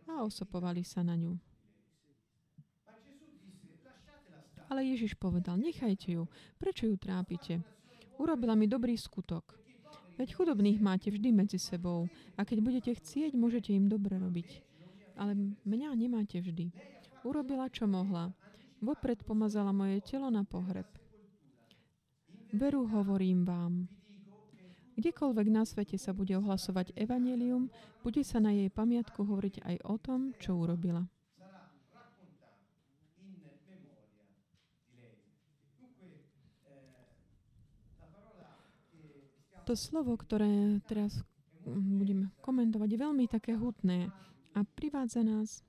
[0.05, 1.33] a osopovali sa na ňu.
[4.69, 6.29] Ale Ježiš povedal, nechajte ju,
[6.61, 7.61] prečo ju trápite?
[8.21, 9.64] Urobila mi dobrý skutok.
[10.15, 12.07] Veď chudobných máte vždy medzi sebou
[12.39, 14.63] a keď budete chcieť, môžete im dobre robiť.
[15.19, 15.35] Ale
[15.67, 16.71] mňa nemáte vždy.
[17.27, 18.31] Urobila, čo mohla.
[18.79, 20.87] Vopred pomazala moje telo na pohreb.
[22.55, 23.87] Veru hovorím vám,
[24.95, 27.67] Kdekoľvek na svete sa bude ohlasovať evanelium,
[27.99, 31.03] bude sa na jej pamiatku hovoriť aj o tom, čo urobila.
[39.65, 41.25] To slovo, ktoré teraz
[41.65, 44.13] mm, budeme komentovať, je veľmi také hutné
[44.53, 45.65] a privádza nás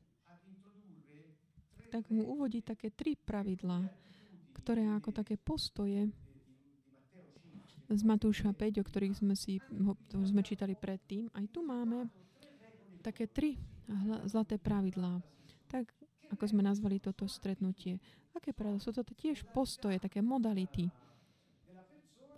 [1.89, 3.89] tak mu uvodí také tri pravidlá,
[4.61, 6.13] ktoré ako také postoje
[7.89, 11.33] z Matúša 5, o ktorých sme si ho, sme čítali predtým.
[11.33, 12.11] Aj tu máme
[13.01, 13.57] také tri
[14.29, 15.25] zlaté pravidlá.
[15.73, 15.89] Tak,
[16.37, 17.97] ako sme nazvali toto stretnutie.
[18.37, 18.83] Aké pravidlá?
[18.83, 20.93] Sú to tiež postoje, také modality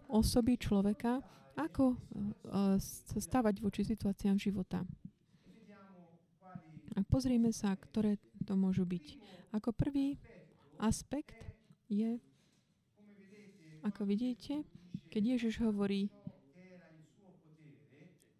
[0.08, 1.20] osoby človeka,
[1.58, 4.86] ako uh, sa stavať voči situáciám života.
[6.94, 9.06] A pozrieme sa, ktoré to môžu byť.
[9.54, 10.18] Ako prvý
[10.78, 11.36] aspekt
[11.86, 12.18] je,
[13.86, 14.66] ako vidíte,
[15.06, 16.10] keď Ježiš hovorí,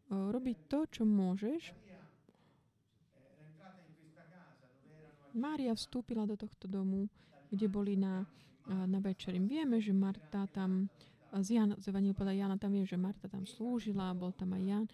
[0.08, 1.76] robiť to, čo môžeš,
[5.38, 7.06] Mária vstúpila do tohto domu,
[7.52, 8.26] kde boli na,
[8.66, 9.38] na večeri.
[9.38, 10.90] Vieme, že Marta tam
[11.40, 14.86] z, Jan, z podľa Jana tam je, že Marta tam slúžila, bol tam aj Jan.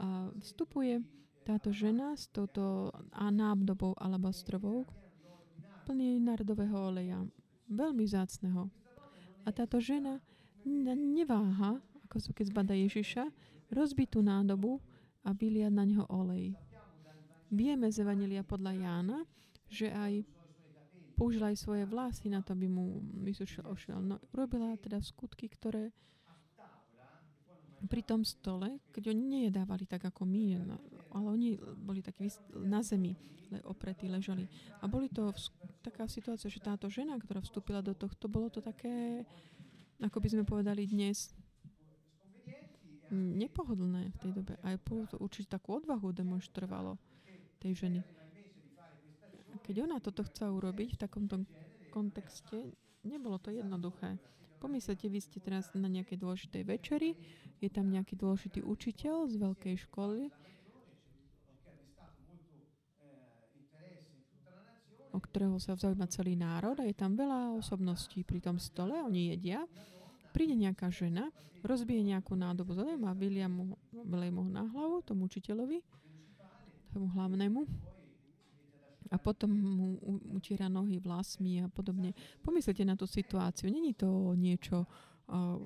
[0.00, 1.04] A vstupuje
[1.44, 4.86] táto žena s touto nábdobou alabastrovou
[5.82, 7.18] plný nardového oleja,
[7.66, 8.70] veľmi zácného.
[9.42, 10.22] A táto žena
[10.94, 13.26] neváha, ako keď zbada Ježiša,
[13.72, 14.78] rozbitú nádobu
[15.26, 16.54] a vyliať na ňo olej.
[17.50, 19.18] Vieme z Evangelia podľa Jána,
[19.66, 20.22] že aj
[21.22, 24.02] použila aj svoje vlasy na to, aby mu vysušil ošiel.
[24.02, 25.94] No, urobila teda skutky, ktoré
[27.86, 30.82] pri tom stole, keď oni nejedávali tak ako my, no,
[31.14, 32.26] ale oni boli takí
[32.66, 33.14] na zemi,
[33.54, 34.50] le, opretí, ležali.
[34.82, 35.38] A boli to v,
[35.86, 39.22] taká situácia, že táto žena, ktorá vstúpila do tohto, bolo to také,
[40.02, 41.30] ako by sme povedali dnes,
[43.14, 44.58] nepohodlné v tej dobe.
[44.66, 44.74] Aj
[45.06, 46.98] to určite takú odvahu demonstrovalo
[47.62, 48.21] tej ženy.
[49.62, 51.36] Keď ona toto chcela urobiť v takomto
[51.94, 52.74] kontexte,
[53.06, 54.18] nebolo to jednoduché.
[54.58, 57.18] Pomyslite, vy ste teraz na nejakej dôležitej večeri,
[57.58, 60.30] je tam nejaký dôležitý učiteľ z veľkej školy,
[65.12, 69.34] o ktorého sa zaujíma celý národ a je tam veľa osobností pri tom stole, oni
[69.34, 69.66] jedia.
[70.32, 71.28] Príde nejaká žena,
[71.60, 73.76] rozbije nejakú nádobu zeleň a vylia mu
[74.48, 75.84] na hlavu, tomu učiteľovi,
[76.94, 77.66] tomu hlavnému
[79.12, 80.00] a potom mu
[80.32, 82.16] utiera nohy vlasmi a podobne.
[82.40, 83.68] Pomyslite na tú situáciu.
[83.68, 85.60] Není to niečo uh,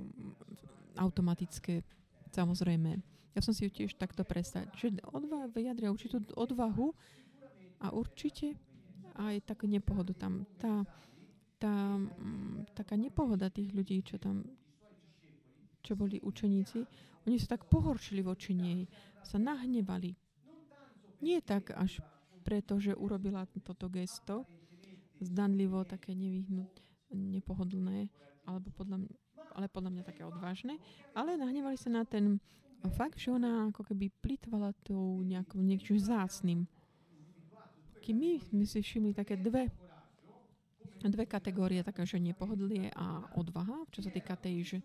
[0.98, 1.86] automatické,
[2.34, 2.98] samozrejme.
[3.38, 6.90] Ja som si ju tiež takto predstavil, že odva- vyjadria určitú odvahu
[7.78, 8.58] a určite
[9.14, 10.42] aj takú nepohodu tam.
[10.58, 10.82] Tá,
[11.62, 14.42] tá m, taká nepohoda tých ľudí, čo tam
[15.86, 16.82] čo boli učeníci,
[17.30, 18.90] oni sa tak pohoršili voči nej,
[19.22, 20.18] sa nahnevali.
[21.22, 22.02] Nie tak až
[22.46, 24.46] pretože urobila toto gesto,
[25.18, 26.70] zdanlivo také nevyhnut,
[27.10, 28.06] nepohodlné,
[28.46, 29.02] alebo podľa
[29.56, 30.76] ale podľa mňa také odvážne,
[31.16, 32.36] ale nahnevali sa na ten
[32.92, 36.68] fakt, že ona ako keby plitvala tou nejakou niečo zácným.
[38.04, 39.72] Keď my sme si všimli také dve
[41.06, 44.78] dve kategórie, taká, že nepohodlie a odvaha, čo sa týka tej, že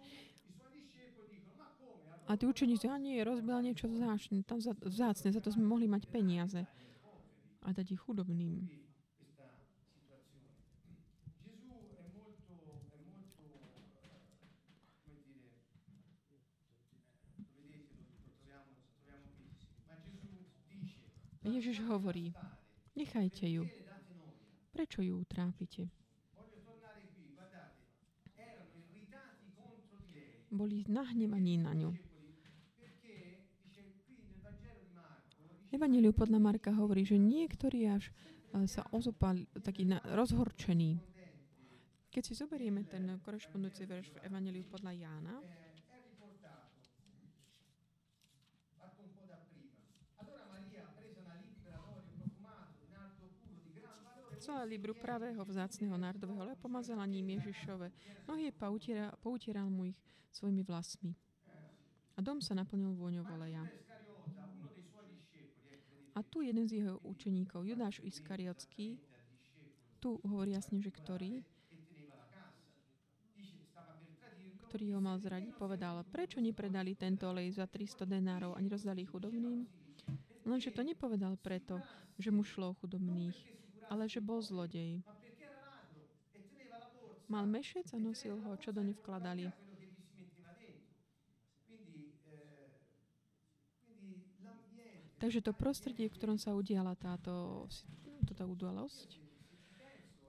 [2.29, 6.07] a tí učeníci, a nie, rozbila niečo vzácne, tam vzácne, za to sme mohli mať
[6.07, 6.63] peniaze
[7.61, 8.69] a dať ich chudobným.
[21.41, 22.33] Ježiš hovorí,
[22.95, 23.65] nechajte ju.
[24.71, 25.89] Prečo ju utrápite?
[30.51, 32.10] Boli nahnevaní na ňu.
[35.71, 38.11] Evangeliu podľa Marka hovorí, že niektorí až
[38.51, 40.99] e, sa ozopali, taký na, rozhorčený.
[42.11, 45.35] Keď si zoberieme ten korešpondujúci verš v Evangeliu podľa Jána,
[54.41, 57.93] Vzala libru pravého vzácného nárdového ale pomazala ním Ježišove.
[58.25, 58.49] Nohy
[59.21, 60.01] poutieral mu ich
[60.33, 61.13] svojimi vlasmi.
[62.17, 63.61] A dom sa naplnil vôňou oleja.
[66.11, 68.99] A tu jeden z jeho učeníkov, Judáš Iskariotský,
[70.01, 71.39] tu hovorí jasne, že ktorý,
[74.67, 79.63] ktorý ho mal zradiť, povedal, prečo nepredali tento olej za 300 denárov a nerozdali chudobným?
[80.43, 81.79] Lenže to nepovedal preto,
[82.17, 83.37] že mu šlo o chudobných,
[83.87, 85.05] ale že bol zlodej.
[87.31, 88.97] Mal mešec a nosil ho, čo do ne
[95.21, 97.69] Takže to prostredie, v ktorom sa udiala táto,
[98.25, 99.21] táto udalosť,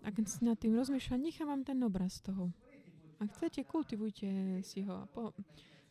[0.05, 2.53] ak nad tým rozmýšľam, nechám vám ten obraz toho.
[3.17, 5.33] Ak chcete, kultivujte si ho a po,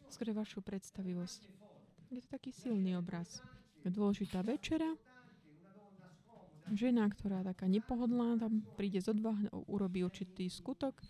[0.05, 1.41] skôr vašu predstavivosť.
[2.13, 3.41] Je to taký silný obraz.
[3.81, 4.93] Dôležitá večera,
[6.69, 11.01] žena, ktorá taká nepohodlná, tam príde z odvahy, urobí určitý skutok,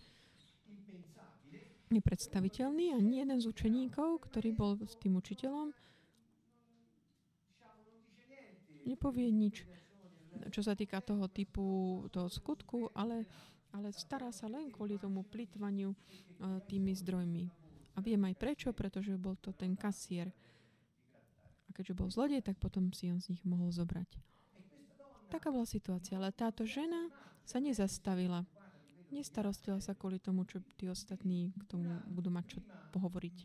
[1.92, 5.76] nepredstaviteľný a nie jeden z učeníkov, ktorý bol s tým učiteľom,
[8.86, 9.66] nepovie nič,
[10.48, 13.28] čo sa týka toho typu toho skutku, ale,
[13.74, 17.44] ale stará sa len kvôli tomu plitvaniu uh, tými zdrojmi.
[17.92, 20.32] A viem aj prečo, pretože bol to ten kasier.
[21.68, 24.16] A keďže bol zlodej, tak potom si on z nich mohol zobrať.
[25.28, 27.08] Taká bola situácia, ale táto žena
[27.44, 28.44] sa nezastavila.
[29.12, 32.58] Nestarostila sa kvôli tomu, čo tí ostatní k tomu budú mať čo
[32.96, 33.36] pohovoriť.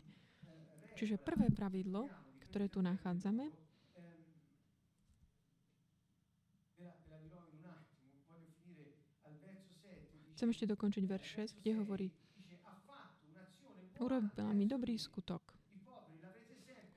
[0.96, 2.08] Čiže prvé pravidlo,
[2.48, 3.52] ktoré tu nachádzame,
[10.38, 12.06] Chcem ešte dokončiť verš 6, kde hovorí
[13.98, 15.42] Urobila mi dobrý skutok.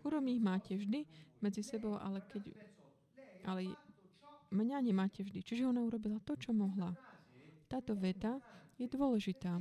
[0.06, 1.02] Choromých máte vždy
[1.42, 2.54] medzi sebou, ale keď
[3.50, 3.74] ale
[4.54, 5.42] mňa nemáte vždy.
[5.42, 6.94] Čiže ona urobila to, čo mohla.
[7.66, 8.38] Táto veta
[8.78, 9.58] je dôležitá,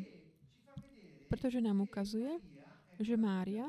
[1.33, 2.37] pretože nám ukazuje,
[3.01, 3.65] že Mária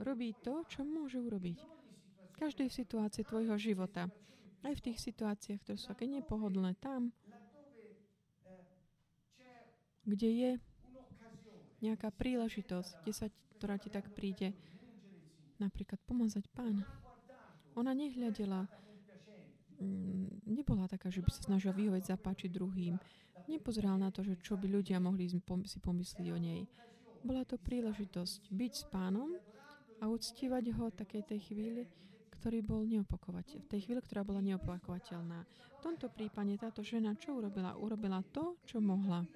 [0.00, 1.60] robí to, čo môže urobiť.
[2.32, 4.08] V každej situácii tvojho života.
[4.64, 7.12] Aj v tých situáciách, ktoré sú také nepohodlné, tam
[10.08, 10.50] kde je
[11.84, 13.26] nejaká príležitosť, kde sa,
[13.60, 14.56] ktorá ti tak príde,
[15.60, 16.82] napríklad pomazať pána.
[17.76, 18.66] Ona nehľadela,
[19.78, 22.96] mm, nebola taká, že by sa snažila vyhovieť zapáčiť druhým.
[23.46, 26.66] Nepozerala na to, že čo by ľudia mohli si pomyslieť o nej.
[27.22, 29.34] Bola to príležitosť byť s pánom
[29.98, 31.82] a uctívať ho takej tej chvíli,
[32.38, 32.82] ktorý bol.
[32.86, 35.38] V tej chvíli, ktorá bola neopakovateľná.
[35.78, 37.74] V tomto prípade táto žena čo urobila?
[37.74, 39.26] Urobila to, čo mohla.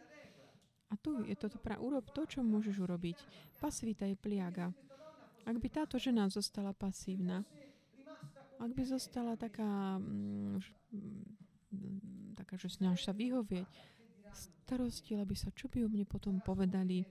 [0.93, 3.17] A tu je toto pra urob to, čo môžeš urobiť.
[3.57, 4.69] Pasivita je pliaga.
[5.49, 7.43] Ak by táto žena zostala pasívna,
[8.61, 10.61] ak by zostala taká, mm,
[11.73, 13.67] mm, taká že snaž sa vyhovieť,
[14.69, 17.03] starostila by sa, čo by o mne potom povedali.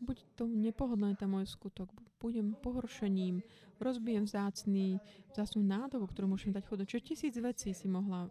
[0.00, 1.88] Buď to nepohodlné ten môj skutok,
[2.20, 3.44] budem pohoršením,
[3.80, 5.00] rozbijem vzácný,
[5.32, 6.86] vzácnú nádobu, ktorú môžem dať chodať.
[6.88, 8.28] Čo tisíc vecí si mohla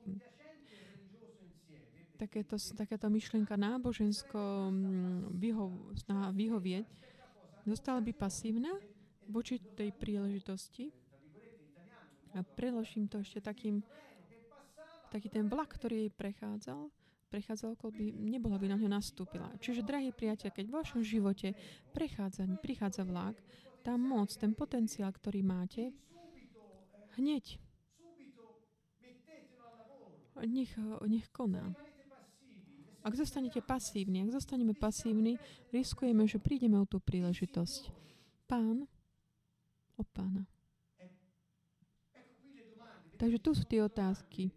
[2.15, 4.39] takéto, takáto myšlienka nábožensko
[4.71, 5.93] mm, vyho,
[6.31, 6.85] vyhovieť,
[7.67, 8.71] zostala by pasívna
[9.27, 10.89] voči tej príležitosti.
[12.35, 13.79] A preložím to ešte takým,
[15.07, 16.91] taký ten vlak, ktorý jej prechádzal,
[17.31, 19.47] prechádzal okolo, by nebola by na ňo nastúpila.
[19.63, 21.55] Čiže, drahí priatelia, keď v vašom živote
[21.95, 23.39] prechádza, prichádza vlak,
[23.87, 25.95] tá moc, ten potenciál, ktorý máte,
[27.15, 27.63] hneď
[30.43, 30.75] nech,
[31.07, 31.71] nech koná.
[33.05, 35.37] Ak zostanete pasívni, ak zostaneme pasívni,
[35.69, 37.93] riskujeme, že prídeme o tú príležitosť.
[38.49, 38.89] Pán,
[39.93, 40.49] o pána.
[43.15, 44.49] Takže tu sú tie otázky,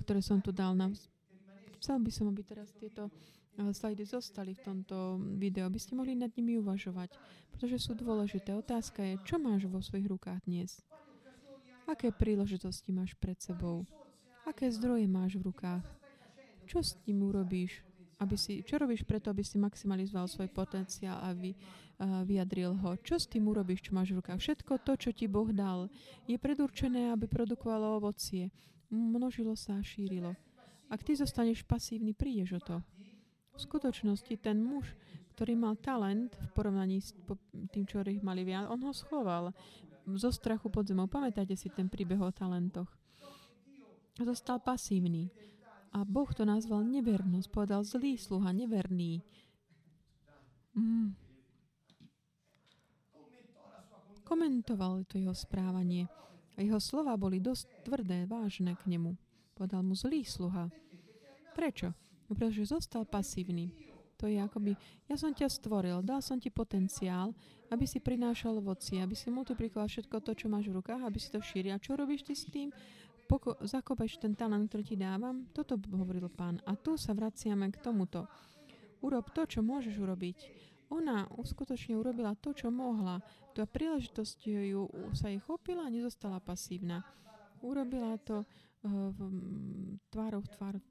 [0.00, 0.72] ktoré som tu dal.
[0.72, 0.88] Na...
[1.76, 3.12] Chcel by som, aby teraz tieto
[3.60, 7.12] eh, slajdy zostali v tomto videu, aby ste mohli nad nimi uvažovať,
[7.52, 8.56] pretože sú dôležité.
[8.56, 10.80] Otázka je, čo máš vo svojich rukách dnes?
[11.84, 13.84] Aké príležitosti máš pred sebou?
[14.48, 16.03] Aké zdroje máš v rukách?
[16.64, 17.84] Čo s tým urobíš?
[18.18, 21.52] Aby si, čo robíš preto, aby si maximalizoval svoj potenciál a vy,
[22.24, 22.90] vyjadril ho?
[23.02, 24.38] Čo s tým urobíš, čo máš v rukách?
[24.40, 25.90] Všetko to, čo ti Boh dal,
[26.24, 28.54] je predurčené, aby produkovalo ovocie.
[28.88, 30.32] Množilo sa a šírilo.
[30.88, 32.76] Ak ty zostaneš pasívny, prídeš o to.
[33.54, 34.94] V skutočnosti ten muž,
[35.34, 37.10] ktorý mal talent v porovnaní s
[37.74, 39.50] tým, čo ich mali viac, on ho schoval
[40.14, 41.10] zo strachu pod zemou.
[41.10, 42.90] Pamätáte si ten príbeh o talentoch.
[44.14, 45.26] Zostal pasívny.
[45.94, 47.48] A Boh to nazval nevernosť.
[47.54, 49.22] Povedal zlý sluha, neverný.
[50.74, 51.14] Mm.
[54.26, 56.10] Komentoval to jeho správanie.
[56.58, 59.14] Jeho slova boli dosť tvrdé, vážne k nemu.
[59.54, 60.66] Povedal mu zlý sluha.
[61.54, 61.94] Prečo?
[62.26, 63.70] No, pretože zostal pasívny.
[64.18, 64.78] To je akoby,
[65.10, 67.34] ja som ťa stvoril, dal som ti potenciál,
[67.70, 71.28] aby si prinášal ovoci, aby si multiplikoval všetko to, čo máš v rukách, aby si
[71.34, 71.74] to šíril.
[71.74, 72.70] A čo robíš ty s tým?
[73.26, 75.48] Poko- zakopeš ten talent, ktorý ti dávam?
[75.50, 76.60] Toto hovoril pán.
[76.68, 78.28] A tu sa vraciame k tomuto.
[79.04, 80.38] Urob to, čo môžeš urobiť.
[80.92, 83.20] Ona skutočne urobila to, čo mohla.
[83.56, 87.02] Tá príležitosť ju, sa jej chopila a nezostala pasívna.
[87.64, 89.18] Urobila to uh, v,
[90.12, 90.82] tvárov tvár uh,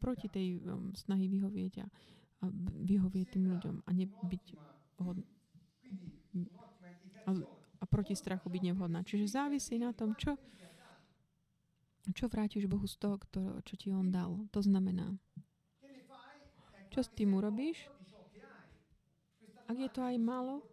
[0.00, 0.60] proti tej
[0.96, 1.86] snahy vyhovieť a
[2.88, 4.44] vyhovieť tým ľuďom a nebyť
[5.04, 5.20] hod...
[7.28, 7.30] a,
[7.80, 9.04] a proti strachu byť nevhodná.
[9.04, 10.40] Čiže závisí na tom, čo,
[12.16, 13.16] čo vrátiš Bohu z toho,
[13.64, 14.48] čo ti On dal.
[14.50, 15.14] To znamená,
[16.90, 17.86] čo s tým urobíš?
[19.70, 20.64] Ak je to aj málo,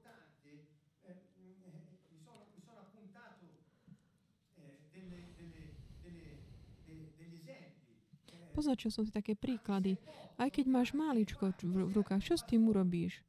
[8.58, 10.02] Poznačil som si také príklady.
[10.34, 13.22] Aj keď máš máličko v, v rukách, čo s tým urobíš?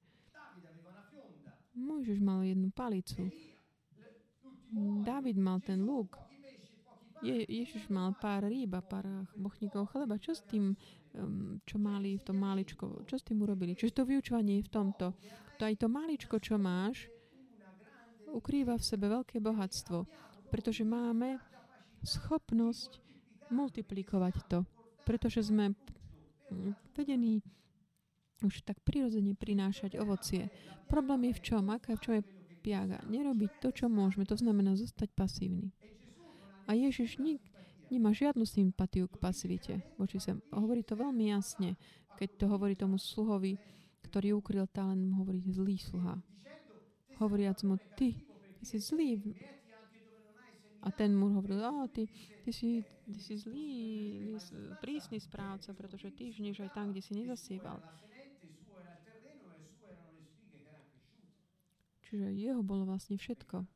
[1.76, 3.28] Môžeš mal jednu palicu.
[5.04, 6.16] David mal ten lúk.
[7.18, 10.20] Je, Ježiš mal pár rýb a pár bochníkov chleba.
[10.22, 10.78] Čo s tým,
[11.66, 13.74] čo mali v tom máličko, čo s tým urobili?
[13.74, 15.06] Čiže to vyučovanie je v tomto.
[15.58, 17.10] To aj to máličko, čo máš,
[18.30, 20.06] ukrýva v sebe veľké bohatstvo,
[20.52, 21.42] pretože máme
[22.06, 23.02] schopnosť
[23.50, 24.62] multiplikovať to
[25.08, 25.72] pretože sme
[26.92, 27.40] vedení
[28.44, 30.52] už tak prirodzene prinášať ovocie.
[30.84, 31.64] Problém je v čom?
[31.72, 32.28] Aká v čom je
[32.60, 33.00] piaga?
[33.08, 34.28] Nerobiť to, čo môžeme.
[34.28, 35.72] To znamená zostať pasívny.
[36.68, 37.40] A Ježiš nik
[37.88, 39.80] nemá žiadnu sympatiu k pasivite.
[39.96, 40.36] Voči sa.
[40.52, 41.80] Hovorí to veľmi jasne.
[42.20, 43.56] Keď to hovorí tomu sluhovi,
[44.04, 46.20] ktorý ukryl talent, mu hovorí zlý sluha.
[47.16, 48.20] Hovoriac mu, ty,
[48.60, 49.18] ty si zlý,
[50.82, 52.06] a ten mu hovoril, oh, ty,
[52.46, 53.68] ty, si, ty si zlý,
[54.78, 57.82] prísny správca, pretože ty žnieš aj tam, kde si nezasieval.
[62.08, 63.66] Čiže jeho bolo vlastne všetko.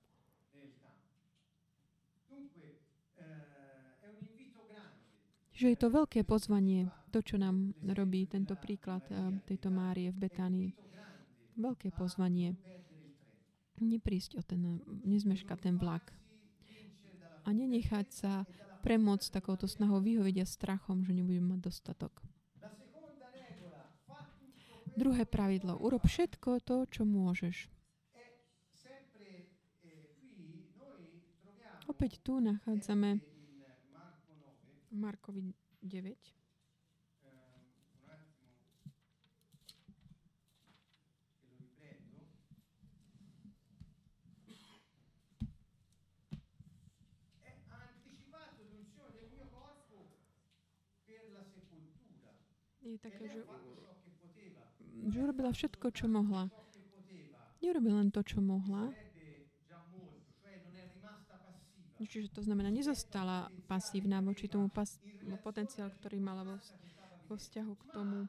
[5.63, 10.27] Čiže je to veľké pozvanie, to, čo nám robí tento príklad eh, tejto Márie v
[10.27, 10.75] Betánii.
[11.55, 12.59] Veľké pozvanie.
[13.79, 16.11] Neprísť o ten, nezmeškať ten vlak
[17.47, 18.43] a nenechať sa
[18.83, 22.11] premôcť takouto snahou vyhovieť a strachom, že nebudem mať dostatok.
[24.99, 25.79] Druhé pravidlo.
[25.79, 27.71] Urob všetko to, čo môžeš.
[31.87, 33.23] Opäť tu nachádzame
[34.93, 36.43] Markovi 9.
[52.93, 53.41] je také, že,
[55.09, 56.53] že urobila všetko, čo mohla.
[57.65, 58.93] Neurobila len to, čo mohla.
[62.13, 65.01] Čiže to znamená, nezostala pasívna voči tomu pas-
[65.41, 66.57] potenciálu, ktorý mala vo,
[67.25, 68.29] vo vzťahu k tomu,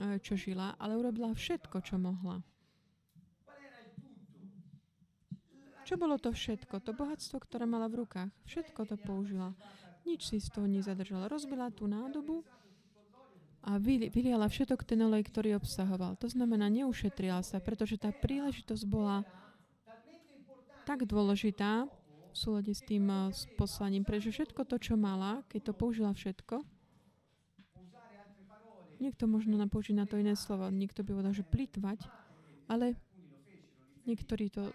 [0.00, 2.40] e, čo žila, ale urobila všetko, čo mohla.
[5.84, 6.80] Čo bolo to všetko?
[6.88, 8.32] To bohatstvo, ktoré mala v rukách.
[8.48, 9.52] Všetko to použila.
[10.08, 11.28] Nič si z toho nezadržala.
[11.28, 12.48] Rozbila tú nádobu
[13.60, 16.16] a vyliala všetok ten olej, ktorý obsahoval.
[16.20, 19.20] To znamená, neušetrila sa, pretože tá príležitosť bola
[20.88, 21.88] tak dôležitá
[22.38, 26.62] súlade s tým uh, s poslaním, pretože všetko to, čo mala, keď to použila všetko,
[29.02, 32.06] niekto možno napoužiť na to iné slovo, niekto by povedal, že plitvať,
[32.70, 32.94] ale
[34.06, 34.72] niektorí to uh,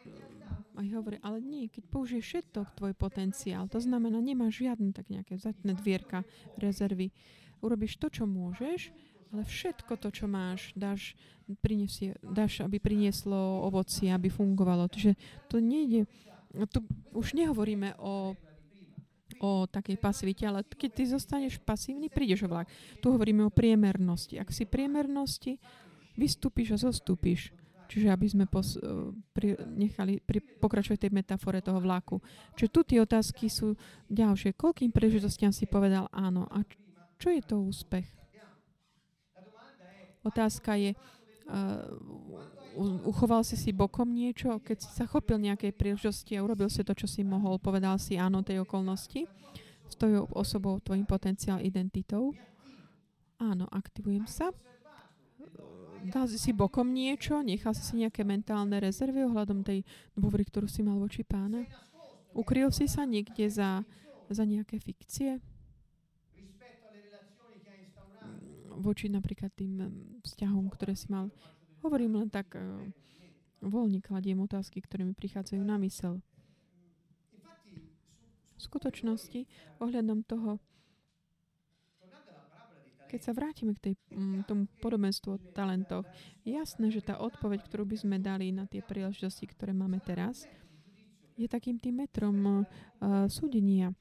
[0.76, 5.40] aj hovorí, ale nie, keď použiješ všetok tvoj potenciál, to znamená, nemáš žiadne tak nejaké
[5.40, 6.28] zatné dvierka,
[6.60, 7.16] rezervy,
[7.64, 8.92] urobíš to, čo môžeš,
[9.34, 11.18] ale všetko to, čo máš, dáš,
[11.66, 14.86] prinesie, dáš aby prinieslo ovocie, aby fungovalo.
[14.86, 15.18] Takže
[15.50, 16.06] to nejde,
[16.70, 16.80] tu
[17.14, 18.38] už nehovoríme o
[19.44, 22.72] o takej pasivite, ale keď ty zostaneš pasívny, prídeš o vlak.
[23.04, 24.40] Tu hovoríme o priemernosti.
[24.40, 25.60] Ak si priemernosti,
[26.16, 27.52] vystúpiš a zostúpiš.
[27.92, 28.80] Čiže aby sme pos,
[29.36, 32.24] pri, nechali pri, pokračovať tej metafore toho vlaku.
[32.56, 33.76] Čiže tu tie otázky sú
[34.08, 34.56] ďalšie.
[34.56, 36.48] Koľkým príležitostiam si povedal áno?
[36.50, 36.64] A
[37.20, 38.08] čo je to úspech?
[40.24, 41.84] Otázka je, uh,
[43.06, 46.94] uchoval si si bokom niečo, keď si sa chopil nejakej príležitosti a urobil si to,
[46.98, 49.30] čo si mohol, povedal si áno tej okolnosti,
[49.86, 52.34] s tou osobou, tvojim potenciál, identitou.
[53.38, 54.50] Áno, aktivujem sa.
[56.04, 59.88] Dal si bokom niečo, nechal si si nejaké mentálne rezervy ohľadom tej
[60.20, 61.64] dôvery, ktorú si mal voči pána.
[62.36, 63.88] Ukryl si sa niekde za,
[64.28, 65.40] za nejaké fikcie?
[68.84, 69.80] voči napríklad tým
[70.26, 71.30] vzťahom, ktoré si mal.
[71.84, 72.64] Hovorím len tak, uh,
[73.64, 76.24] voľne kladiem otázky, ktoré mi prichádzajú na mysel.
[78.56, 79.44] V skutočnosti,
[79.84, 80.64] ohľadom toho,
[83.12, 86.08] keď sa vrátime k tej, um, tomu podobenstvu o talentoch,
[86.48, 90.48] je jasné, že tá odpoveď, ktorú by sme dali na tie príležitosti, ktoré máme teraz,
[91.36, 93.92] je takým tým metrom uh, súdenia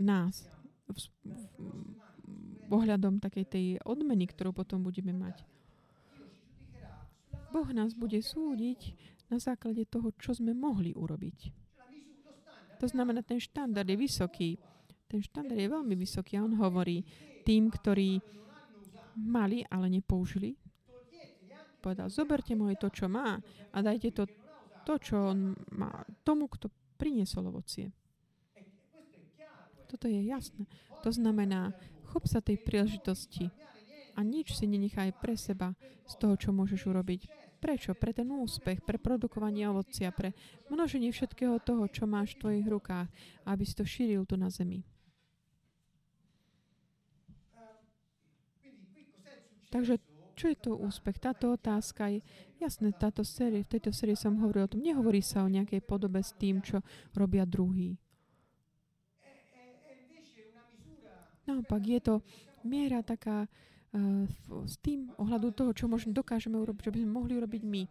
[0.00, 0.50] nás
[0.88, 1.42] v, v,
[2.68, 5.44] ohľadom takej tej odmeny, ktorú potom budeme mať.
[7.48, 8.96] Boh nás bude súdiť
[9.32, 11.38] na základe toho, čo sme mohli urobiť.
[12.78, 14.50] To znamená, ten štandard je vysoký.
[15.08, 17.02] Ten štandard je veľmi vysoký a on hovorí
[17.42, 18.20] tým, ktorí
[19.18, 20.54] mali, ale nepoužili,
[21.82, 23.40] povedal, zoberte moje to, čo má
[23.72, 24.24] a dajte to,
[24.86, 26.70] to čo on má, tomu, kto
[27.00, 27.90] priniesol ovocie.
[29.88, 30.68] Toto je jasné.
[31.00, 31.72] To znamená,
[32.12, 33.48] chop sa tej príležitosti
[34.18, 37.30] a nič si nenechaj pre seba z toho, čo môžeš urobiť.
[37.62, 37.94] Prečo?
[37.94, 40.34] Pre ten úspech, pre produkovanie ovocia, pre
[40.66, 43.06] množenie všetkého toho, čo máš v tvojich rukách,
[43.46, 44.82] aby si to šíril tu na zemi.
[49.70, 50.02] Takže
[50.38, 51.18] čo je to úspech?
[51.18, 52.22] Táto otázka je,
[52.62, 56.22] jasné, táto série, v tejto sérii som hovoril o tom, nehovorí sa o nejakej podobe
[56.22, 56.82] s tým, čo
[57.14, 57.98] robia druhí.
[61.42, 62.14] Naopak, je to
[62.62, 63.50] miera taká
[64.66, 67.82] s tým ohľadu toho, čo možno dokážeme urobiť, čo by sme mohli urobiť my.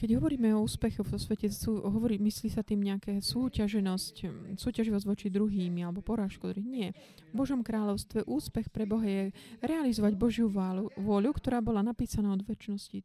[0.00, 4.14] Keď hovoríme o úspechu vo svete, sú, hovorí, myslí sa tým nejaké súťaženosť,
[4.56, 6.64] súťaživosť voči druhým alebo porážku druhých.
[6.64, 6.88] Nie.
[7.30, 13.04] V Božom kráľovstve úspech pre Boha je realizovať Božiu vôľu, ktorá bola napísaná od väčšnosti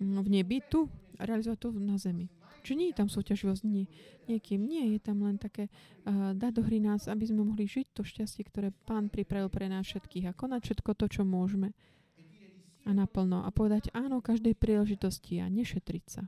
[0.00, 0.88] v nebi, tu,
[1.20, 2.32] realizovať to na zemi.
[2.60, 3.88] Čiže nie je tam súťaživosť nie,
[4.28, 7.96] niekým, nie, je tam len také uh, dať do hry nás, aby sme mohli žiť
[7.96, 11.72] to šťastie, ktoré Pán pripravil pre nás všetkých a konať všetko to, čo môžeme
[12.88, 16.24] a naplno a povedať áno každej príležitosti a nešetriť sa.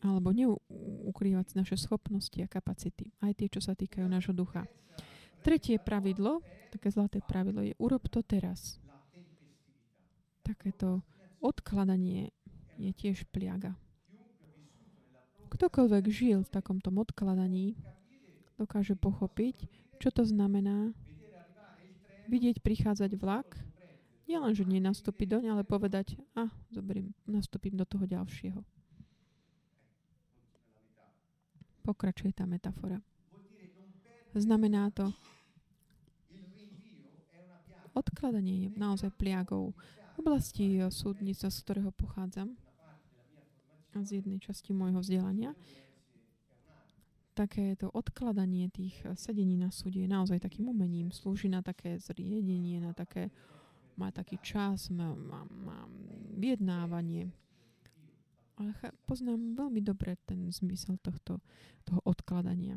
[0.00, 4.64] Alebo neukrývať naše schopnosti a kapacity, aj tie, čo sa týkajú nášho ducha.
[5.40, 8.76] Tretie pravidlo, také zlaté pravidlo je urob to teraz.
[10.44, 11.00] Takéto
[11.40, 12.28] odkladanie
[12.76, 13.72] je tiež pliaga.
[15.48, 17.74] Ktokoľvek žil v takomto odkladaní,
[18.60, 19.66] dokáže pochopiť,
[19.96, 20.92] čo to znamená
[22.30, 23.58] vidieť prichádzať vlak,
[24.30, 28.62] nielen, že nenastúpiť doň, ale povedať, a, ah, zoberiem, nastúpim do toho ďalšieho.
[31.82, 33.02] Pokračuje tá metafora.
[34.34, 35.10] Znamená to,
[37.94, 39.74] odkladanie je naozaj pliagou
[40.14, 42.54] v oblasti súdnica, z ktorého pochádzam,
[43.90, 45.50] a z jednej časti môjho vzdelania,
[47.34, 51.08] takéto odkladanie tých eh, sedení na súde je naozaj takým umením.
[51.08, 53.32] Slúži na také zriedenie, na také,
[53.96, 55.88] má taký čas, má, má, má
[56.36, 57.32] vyjednávanie.
[58.60, 58.76] Ale
[59.08, 61.40] poznám veľmi dobre ten zmysel tohto,
[61.88, 62.76] toho odkladania.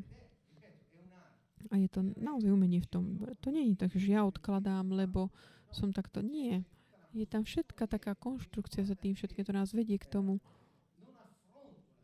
[1.72, 3.03] A je to naozaj umenie v tom.
[3.43, 5.32] To nie je tak, že ja odkladám, lebo
[5.72, 6.20] som takto.
[6.20, 6.66] Nie.
[7.14, 10.41] Je tam všetka taká konštrukcia za tým, všetko to nás vedie k tomu.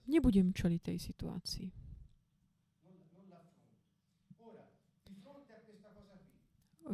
[0.06, 1.90] Nebudem čeliť tej situácii.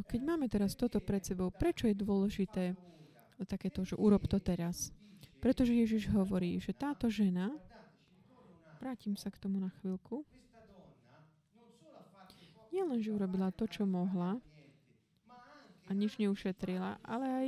[0.04, 2.76] keď máme teraz toto pred sebou, prečo je dôležité
[3.48, 4.92] takéto, že urob to teraz?
[5.40, 7.56] Pretože Ježiš hovorí, že táto žena,
[8.84, 10.28] vrátim sa k tomu na chvíľku,
[12.76, 14.36] nielen, že urobila to, čo mohla
[15.88, 17.48] a nič neušetrila, ale aj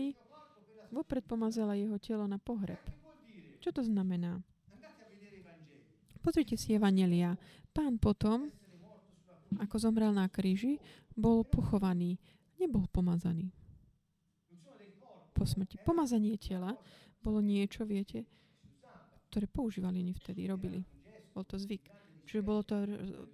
[0.93, 2.79] vopred pomazala jeho telo na pohreb.
[3.59, 4.39] Čo to znamená?
[6.23, 7.35] Pozrite si Evangelia.
[7.75, 8.47] Pán potom,
[9.59, 10.79] ako zomrel na kríži,
[11.11, 12.15] bol pochovaný
[12.57, 13.51] nebol pomazaný.
[15.35, 15.77] Po smrti.
[15.85, 16.73] Pomazanie tela
[17.21, 18.25] bolo niečo, viete,
[19.29, 20.81] ktoré používali oni vtedy, robili.
[21.35, 22.06] Bol to zvyk.
[22.27, 22.83] Čiže bolo to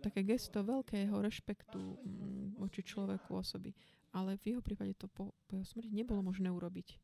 [0.06, 3.74] také gesto veľkého rešpektu mm, voči človeku, osoby.
[4.14, 7.02] Ale v jeho prípade to po, po jeho smrti nebolo možné urobiť.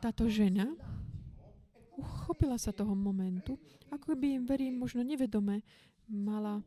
[0.00, 0.72] Táto žena
[2.00, 3.60] uchopila sa toho momentu,
[3.92, 5.60] ako by verím, možno nevedome
[6.08, 6.64] mala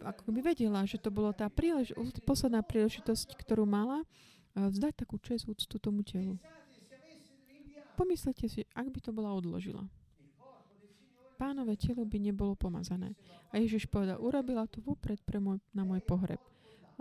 [0.00, 1.92] ako by vedela, že to bola tá prílež-
[2.24, 4.08] posledná príležitosť, ktorú mala,
[4.56, 6.40] vzdať takú čest úctu tomu telu.
[7.96, 9.84] Pomyslete si, ak by to bola odložila.
[11.42, 13.18] Pánové telo by nebolo pomazané.
[13.50, 16.38] A Ježiš povedal, urobila to vopred pre môj, na môj pohreb.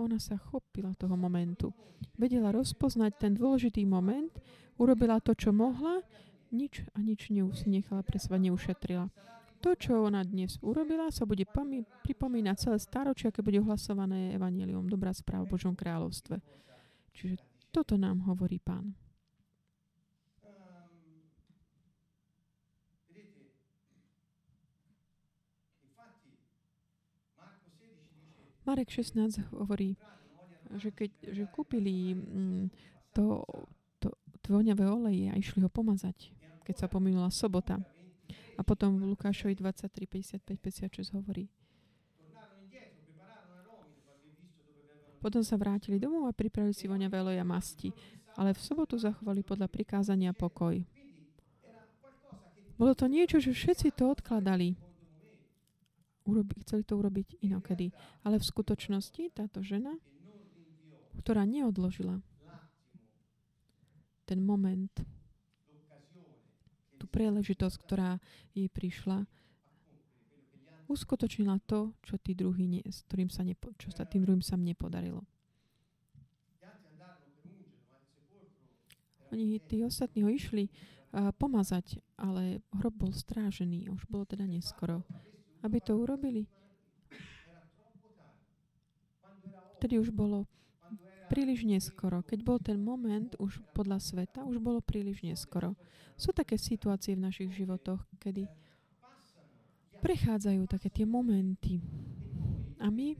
[0.02, 1.70] Ona sa chopila toho momentu.
[2.18, 4.34] Vedela rozpoznať ten dôležitý moment,
[4.82, 6.02] urobila to, čo mohla,
[6.50, 7.30] nič a nič
[7.70, 9.14] nechala pre seba neušetrila.
[9.62, 14.89] To, čo ona dnes urobila, sa bude pami- pripomínať celé staročia, keď bude ohlasované Evangelium,
[14.89, 16.42] dobrá správa v Božom kráľovstve.
[17.14, 18.98] Čiže toto nám hovorí pán.
[28.66, 29.97] Marek 16 hovorí,
[30.78, 32.66] že keď že kúpili mm,
[33.12, 33.43] to,
[33.97, 34.14] to,
[34.45, 36.32] to voňavé oleje a išli ho pomazať,
[36.64, 37.82] keď sa pominula sobota,
[38.57, 41.49] a potom v Lukášovi 23, 55, 56 hovorí.
[45.22, 47.93] Potom sa vrátili domov a pripravili si voňavé a masti.
[48.38, 50.82] ale v sobotu zachovali podľa prikázania pokoj.
[52.80, 54.74] Bolo to niečo, že všetci to odkladali.
[56.26, 57.89] Urobi, chceli to urobiť inokedy.
[58.22, 59.97] Ale v skutočnosti táto žena,
[61.17, 62.22] ktorá neodložila
[64.26, 64.93] ten moment,
[66.95, 68.22] tú príležitosť, ktorá
[68.53, 69.26] jej prišla,
[70.91, 74.59] uskutočnila to, čo, tí druhý ne, s ktorým sa nepo, čo sa tým druhým sa
[74.59, 75.24] nepodarilo.
[79.32, 83.88] Oni, tí ostatní ho išli uh, pomazať, ale hrob bol strážený.
[83.88, 85.07] Už bolo teda neskoro.
[85.62, 86.49] Aby to urobili.
[89.78, 90.45] Vtedy už bolo
[91.32, 92.22] príliš neskoro.
[92.22, 95.80] Keď bol ten moment už podľa sveta, už bolo príliš neskoro.
[96.20, 98.45] Sú také situácie v našich životoch, kedy
[100.03, 101.80] prechádzajú také tie momenty.
[102.82, 103.16] A my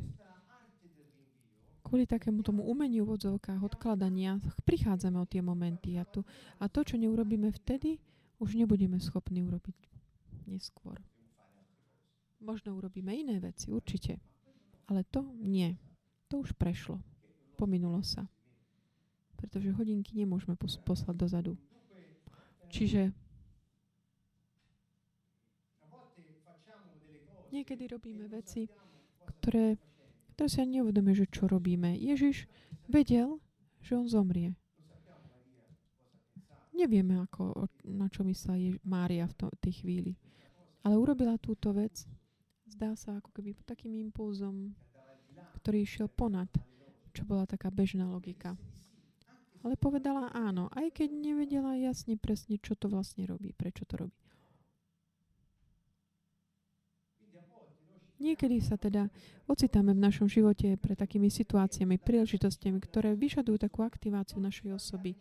[1.92, 3.16] kvôli takému tomu umeniu v
[3.62, 6.00] odkladania prichádzame o tie momenty.
[6.00, 6.24] A, tu,
[6.60, 8.00] a to, čo neurobíme vtedy,
[8.40, 9.78] už nebudeme schopní urobiť
[10.48, 11.00] neskôr.
[12.42, 14.18] Možno urobíme iné veci, určite.
[14.90, 15.78] Ale to nie.
[16.28, 16.98] To už prešlo
[17.62, 18.26] pominulo sa.
[19.38, 21.54] Pretože hodinky nemôžeme pos- poslať dozadu.
[22.74, 23.14] Čiže
[27.54, 28.66] niekedy robíme veci,
[29.38, 29.78] ktoré,
[30.34, 31.94] ktoré sa neuvedome, že čo robíme.
[31.94, 32.50] Ježiš
[32.90, 33.38] vedel,
[33.86, 34.58] že on zomrie.
[36.74, 40.14] Nevieme, ako, na čo myslela Mária v tej chvíli.
[40.82, 42.10] Ale urobila túto vec,
[42.82, 44.74] zdá sa, ako keby takým impulzom,
[45.62, 46.50] ktorý išiel ponad
[47.12, 48.56] čo bola taká bežná logika.
[49.62, 54.18] Ale povedala áno, aj keď nevedela jasne presne, čo to vlastne robí, prečo to robí.
[58.22, 59.10] Niekedy sa teda
[59.50, 65.18] ocitáme v našom živote pre takými situáciami, príležitostiami, ktoré vyžadujú takú aktiváciu našej osoby.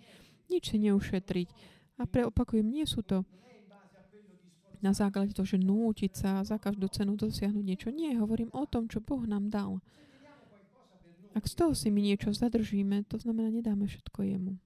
[0.52, 1.48] Nič si neušetriť.
[1.96, 3.24] A preopakujem, nie sú to
[4.80, 7.88] na základe toho, že nútiť sa za každú cenu dosiahnuť niečo.
[7.92, 9.84] Nie, hovorím o tom, čo Boh nám dal.
[11.30, 14.58] Ak z toho si my niečo zadržíme, to znamená, nedáme všetko jemu.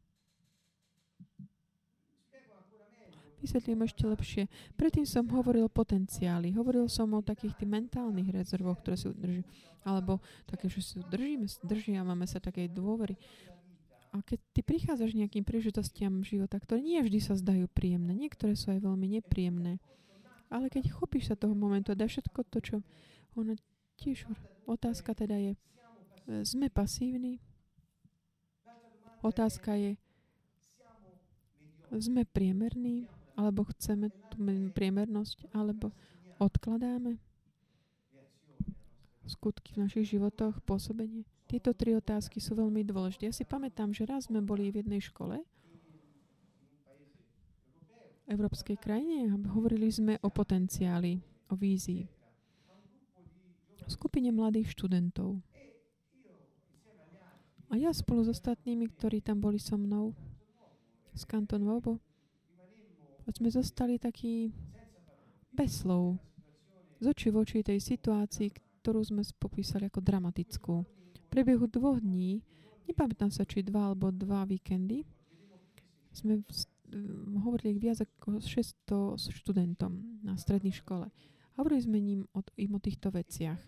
[3.44, 4.42] Vysvetlím ešte lepšie.
[4.72, 6.56] Predtým som hovoril o potenciáli.
[6.56, 9.44] Hovoril som o takých tých mentálnych rezervoch, ktoré si udrží.
[9.84, 13.20] Alebo také, že si držíme, držiavame sa takej dôvery.
[14.16, 18.72] A keď ty prichádzaš nejakým príležitostiam života, ktoré nie vždy sa zdajú príjemné, niektoré sú
[18.72, 19.76] aj veľmi nepríjemné,
[20.54, 22.76] ale keď chopíš sa toho momentu a dáš všetko to, čo
[23.34, 23.58] ona
[23.98, 24.30] tiež
[24.70, 25.52] otázka teda je,
[26.46, 27.42] sme pasívni.
[29.18, 29.98] Otázka je,
[31.90, 34.38] sme priemerní, alebo chceme tú
[34.70, 35.90] priemernosť, alebo
[36.38, 37.18] odkladáme
[39.24, 41.24] skutky v našich životoch, pôsobenie.
[41.48, 43.26] Tieto tri otázky sú veľmi dôležité.
[43.26, 45.40] Ja si pamätám, že raz sme boli v jednej škole
[48.24, 51.20] európskej krajine a hovorili sme o potenciáli,
[51.50, 52.08] o vízii.
[53.84, 55.44] V skupine mladých študentov.
[57.68, 60.16] A ja spolu s ostatnými, ktorí tam boli so mnou
[61.12, 62.00] z Kanton Vobo,
[63.28, 64.52] sme zostali takí
[65.50, 66.20] bez slov,
[67.00, 68.52] z očí v oči tej situácii,
[68.84, 70.74] ktorú sme popísali ako dramatickú.
[70.84, 72.44] V priebehu dvoch dní,
[72.84, 75.08] nepamätám sa, či dva alebo dva víkendy,
[76.14, 76.44] sme
[77.40, 81.08] hovorili viac ako 600 študentom na strednej škole.
[81.56, 83.60] Hovorili sme im o, im o týchto veciach.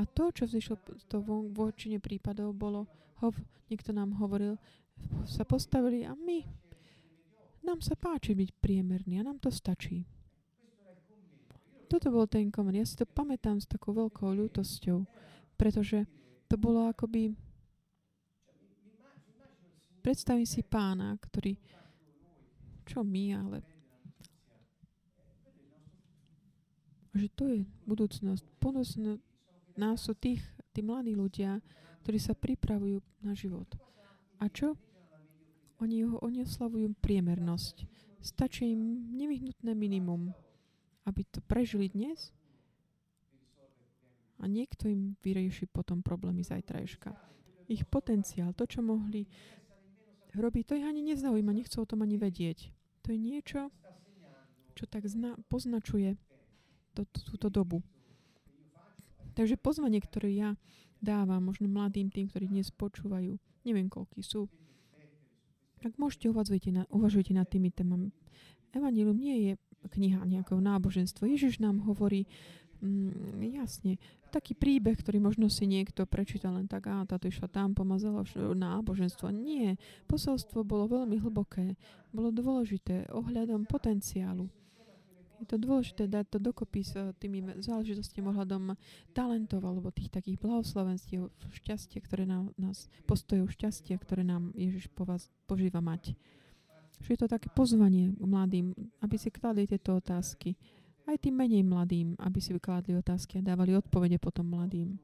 [0.00, 2.88] A to, čo vzýšlo to vo väčšine prípadov, bolo
[3.20, 3.36] hov,
[3.68, 4.56] niekto nám hovoril,
[5.28, 6.44] sa postavili a my,
[7.60, 10.08] nám sa páči byť priemerný a nám to stačí.
[11.90, 12.78] Toto bol ten koment.
[12.78, 15.04] Ja si to pamätám s takou veľkou ľútosťou,
[15.58, 16.06] pretože
[16.48, 17.34] to bolo akoby...
[20.00, 21.60] Predstavím si pána, ktorý...
[22.86, 23.58] Čo my, ale...
[27.10, 28.44] Že to je budúcnosť.
[28.62, 29.18] Budúcnosť
[29.74, 31.58] nás sú tých, tí mladí ľudia,
[32.06, 33.66] ktorí sa pripravujú na život.
[34.40, 34.78] A čo?
[35.80, 37.88] Oni, ho, oni oslavujú priemernosť.
[38.20, 40.32] Stačí im nevyhnutné minimum,
[41.08, 42.36] aby to prežili dnes
[44.40, 47.12] a niekto im vyrieši potom problémy zajtrajška.
[47.68, 49.24] Ich potenciál, to, čo mohli
[50.34, 52.70] robiť, to ich ani nezaujíma, nechcú o tom ani vedieť.
[53.06, 53.72] To je niečo,
[54.76, 56.14] čo tak zna, poznačuje
[56.94, 57.82] to, túto dobu.
[59.34, 60.50] Takže pozvanie, ktoré ja
[61.00, 63.40] dávam možno mladým tým, ktorí dnes počúvajú.
[63.64, 64.50] Neviem, koľký sú.
[65.80, 68.12] Ak môžete, uvažujte, na, uvažujte nad tými témami.
[68.76, 69.52] Evangelium nie je
[69.96, 71.24] kniha nejakého náboženstva.
[71.24, 72.28] Ježiš nám hovorí
[72.80, 74.00] Mm, jasne.
[74.32, 78.24] Taký príbeh, ktorý možno si niekto prečíta len tak, a táto išla tam, pomazala
[78.56, 79.28] náboženstvo.
[79.28, 79.76] Nie.
[80.08, 81.76] Posolstvo bolo veľmi hlboké.
[82.08, 84.48] Bolo dôležité ohľadom potenciálu.
[85.40, 88.76] Je to dôležité dať to dokopy s tými záležitostiami ohľadom
[89.16, 91.32] talentov alebo tých takých blahoslovenstiev,
[91.64, 96.12] šťastie, ktoré nám, nás, postojov šťastia, ktoré nám Ježiš po vás požíva mať.
[97.00, 100.60] Že je to také pozvanie mladým, aby si kladli tieto otázky.
[101.10, 104.94] Aj tým menej mladým, aby si vykladli otázky a dávali odpovede potom mladým.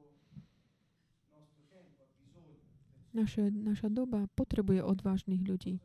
[3.11, 5.83] Naše, naša doba potrebuje odvážnych ľudí.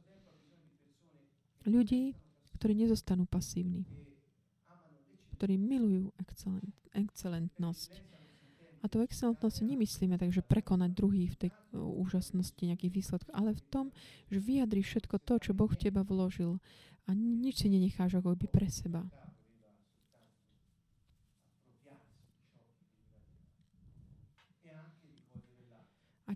[1.66, 2.14] Ľudí,
[2.54, 3.82] ktorí nezostanú pasívni
[5.42, 7.98] ktorí milujú excelent, excelentnosť.
[8.78, 13.86] A to excelentnosť nemyslíme takže prekonať druhý v tej úžasnosti nejakých výsledkov, ale v tom,
[14.30, 16.62] že vyjadri všetko to, čo Boh v teba vložil
[17.06, 19.02] a nič si nenecháš ako by pre seba.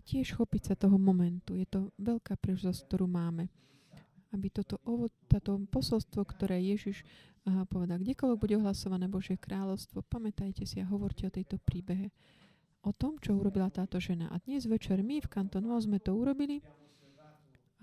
[0.07, 1.59] Tiež chopiť sa toho momentu.
[1.59, 3.51] Je to veľká príležitosť, ktorú máme.
[4.31, 7.03] Aby toto, ovo, táto posolstvo, ktoré Ježiš
[7.47, 12.11] a povedal, kdekoľvek bude ohlasované Božie kráľovstvo, pamätajte si a hovorte o tejto príbehe.
[12.83, 14.31] O tom, čo urobila táto žena.
[14.31, 16.59] A dnes večer my v kantonovo sme to urobili.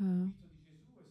[0.00, 0.28] A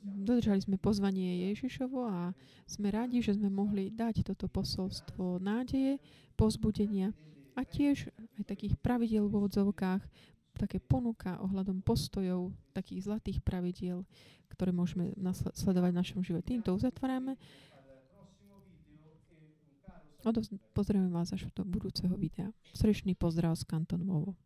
[0.04, 2.36] dodržali sme pozvanie Ježišovo a
[2.66, 5.98] sme radi, že sme mohli dať toto posolstvo nádeje,
[6.36, 7.16] pozbudenia
[7.54, 8.10] a tiež
[8.42, 10.02] aj takých pravidel v odzovkách,
[10.58, 14.06] také ponuka ohľadom postojov, takých zlatých pravidiel,
[14.54, 15.12] ktoré môžeme
[15.58, 16.54] sledovať v našom živote.
[16.54, 17.36] Týmto uzatvárame.
[20.72, 22.48] Pozrieme vás až do budúceho videa.
[22.72, 24.40] Srečný pozdrav z Kanton Vovo.